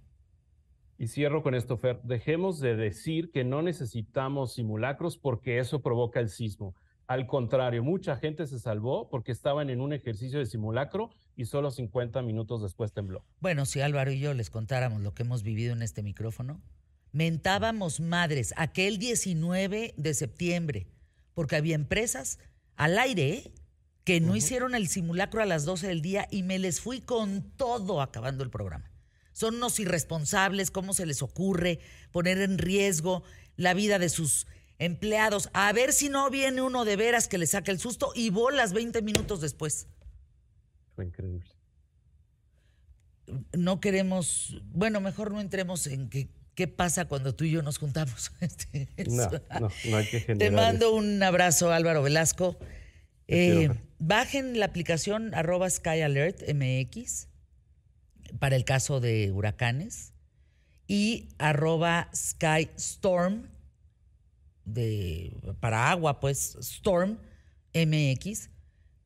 Y 0.97 1.07
cierro 1.07 1.43
con 1.43 1.53
esto, 1.53 1.77
Fer. 1.77 1.99
Dejemos 2.03 2.61
de 2.61 2.77
decir 2.77 3.29
que 3.31 3.43
no 3.43 3.61
necesitamos 3.61 4.53
simulacros 4.53 5.17
porque 5.17 5.59
eso 5.59 5.81
provoca 5.81 6.21
el 6.21 6.29
sismo. 6.29 6.75
Al 7.07 7.27
contrario, 7.27 7.83
mucha 7.83 8.15
gente 8.15 8.47
se 8.47 8.57
salvó 8.57 9.09
porque 9.09 9.33
estaban 9.33 9.69
en 9.69 9.81
un 9.81 9.91
ejercicio 9.91 10.39
de 10.39 10.45
simulacro 10.45 11.09
y 11.35 11.45
solo 11.45 11.71
50 11.71 12.21
minutos 12.21 12.61
después 12.61 12.93
tembló. 12.93 13.23
Bueno, 13.39 13.65
si 13.65 13.81
Álvaro 13.81 14.11
y 14.11 14.19
yo 14.19 14.33
les 14.33 14.49
contáramos 14.49 15.01
lo 15.01 15.13
que 15.13 15.23
hemos 15.23 15.43
vivido 15.43 15.73
en 15.73 15.81
este 15.81 16.03
micrófono, 16.03 16.61
mentábamos 17.11 17.99
madres 17.99 18.53
aquel 18.57 18.97
19 18.97 19.93
de 19.97 20.13
septiembre, 20.13 20.87
porque 21.33 21.55
había 21.55 21.75
empresas 21.75 22.39
al 22.75 22.97
aire 22.97 23.33
¿eh? 23.33 23.51
que 24.03 24.21
no 24.21 24.35
hicieron 24.35 24.75
el 24.75 24.87
simulacro 24.87 25.41
a 25.41 25.45
las 25.45 25.65
12 25.65 25.87
del 25.87 26.01
día 26.01 26.27
y 26.29 26.43
me 26.43 26.59
les 26.59 26.79
fui 26.79 27.01
con 27.01 27.41
todo 27.57 28.01
acabando 28.01 28.43
el 28.43 28.49
programa. 28.49 28.91
Son 29.33 29.55
unos 29.55 29.79
irresponsables, 29.79 30.71
¿cómo 30.71 30.93
se 30.93 31.05
les 31.05 31.21
ocurre 31.21 31.79
poner 32.11 32.39
en 32.39 32.57
riesgo 32.57 33.23
la 33.57 33.73
vida 33.73 33.99
de 33.99 34.09
sus 34.09 34.47
empleados, 34.77 35.49
a 35.53 35.71
ver 35.73 35.93
si 35.93 36.09
no 36.09 36.29
viene 36.29 36.61
uno 36.61 36.85
de 36.85 36.95
veras 36.95 37.27
que 37.27 37.37
le 37.37 37.47
saque 37.47 37.71
el 37.71 37.79
susto 37.79 38.11
y 38.13 38.29
bolas 38.29 38.73
20 38.73 39.01
minutos 39.01 39.41
después. 39.41 39.87
Fue 40.95 41.05
increíble. 41.05 41.49
No 43.53 43.79
queremos, 43.79 44.61
bueno, 44.65 45.01
mejor 45.01 45.31
no 45.31 45.41
entremos 45.41 45.87
en 45.87 46.09
qué, 46.09 46.29
qué 46.53 46.67
pasa 46.67 47.05
cuando 47.05 47.35
tú 47.35 47.43
y 47.43 47.51
yo 47.51 47.61
nos 47.61 47.77
juntamos. 47.77 48.31
Este, 48.41 48.87
no, 49.07 49.29
no, 49.59 49.71
no, 49.89 49.97
hay 49.97 50.07
que 50.07 50.21
generar 50.21 50.37
Te 50.37 50.55
mando 50.55 50.93
un 50.93 51.21
abrazo, 51.21 51.71
Álvaro 51.71 52.01
Velasco. 52.01 52.57
Eh, 53.27 53.69
bajen 53.97 54.59
la 54.59 54.67
aplicación 54.67 55.33
arroba 55.33 55.69
Sky 55.69 56.01
Alert 56.01 56.43
MX 56.53 57.27
para 58.39 58.55
el 58.55 58.65
caso 58.65 58.99
de 58.99 59.31
huracanes 59.31 60.13
y 60.87 61.29
arroba 61.39 62.09
Sky 62.13 62.69
Storm 62.77 63.49
de, 64.65 65.35
para 65.59 65.89
agua, 65.89 66.19
pues 66.19 66.55
Storm 66.59 67.17
MX, 67.73 68.49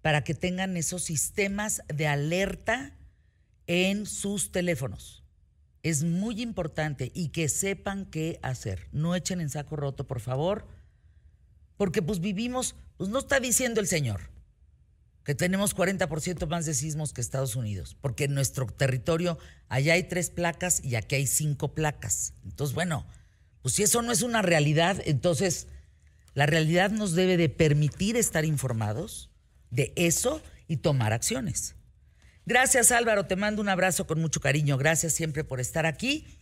para 0.02 0.24
que 0.24 0.34
tengan 0.34 0.78
esos 0.78 1.04
sistemas 1.04 1.82
de 1.88 2.08
alerta 2.08 2.96
en 3.68 4.06
sus 4.06 4.52
teléfonos. 4.52 5.24
Es 5.84 6.04
muy 6.04 6.42
importante 6.42 7.12
y 7.14 7.30
que 7.30 7.48
sepan 7.50 8.06
qué 8.06 8.40
hacer. 8.42 8.88
No 8.92 9.16
echen 9.16 9.42
en 9.42 9.50
saco 9.50 9.76
roto, 9.76 10.08
por 10.08 10.20
favor, 10.20 10.68
porque 11.78 12.02
pues 12.02 12.20
vivimos, 12.20 12.76
pues 12.98 13.10
no 13.10 13.20
está 13.20 13.40
diciendo 13.40 13.80
el 13.80 13.88
Señor 13.88 14.30
que 15.24 15.36
tenemos 15.36 15.76
40% 15.76 16.48
más 16.48 16.66
de 16.66 16.74
sismos 16.74 17.14
que 17.14 17.22
Estados 17.22 17.56
Unidos, 17.56 17.96
porque 18.02 18.24
en 18.24 18.34
nuestro 18.34 18.66
territorio 18.66 19.38
allá 19.68 19.94
hay 19.94 20.04
tres 20.04 20.32
placas 20.32 20.84
y 20.84 20.96
aquí 20.96 21.16
hay 21.16 21.28
cinco 21.28 21.76
placas. 21.76 22.34
Entonces, 22.44 22.74
bueno, 22.74 23.06
Pues 23.62 23.76
si 23.76 23.84
eso 23.84 24.02
no 24.02 24.12
es 24.12 24.22
una 24.22 24.42
realidad, 24.42 25.02
entonces 25.06 25.68
la 26.34 26.46
realidad 26.46 26.92
nos 26.92 27.14
debe 27.14 27.38
de 27.38 27.50
permitir 27.50 28.16
estar 28.16 28.46
informados 28.46 29.29
de 29.70 29.94
eso 29.96 30.42
y 30.68 30.78
tomar 30.78 31.14
acciones. 31.14 31.76
Gracias 32.46 32.92
Álvaro, 32.92 33.26
te 33.26 33.36
mando 33.36 33.62
un 33.62 33.70
abrazo 33.70 34.08
con 34.08 34.20
mucho 34.20 34.40
cariño. 34.40 34.78
Gracias 34.78 35.14
siempre 35.14 35.44
por 35.44 35.60
estar 35.60 35.86
aquí. 35.86 36.39